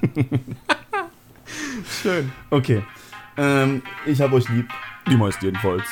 [2.02, 2.32] Schön.
[2.52, 2.84] Okay.
[3.40, 4.70] Ähm, ich hab euch lieb.
[5.08, 5.86] Die meisten jedenfalls.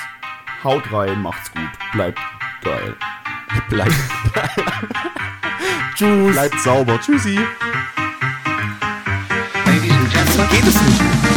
[0.63, 1.69] Haut rein, macht's gut.
[1.93, 2.19] Bleibt
[2.61, 2.95] geil.
[3.69, 3.91] Bleibt,
[5.95, 6.33] Tschüss.
[6.33, 6.99] bleibt sauber.
[6.99, 7.39] Tschüssi.
[9.65, 10.49] Ladies and gentlemen.
[10.51, 11.36] Geht es nicht.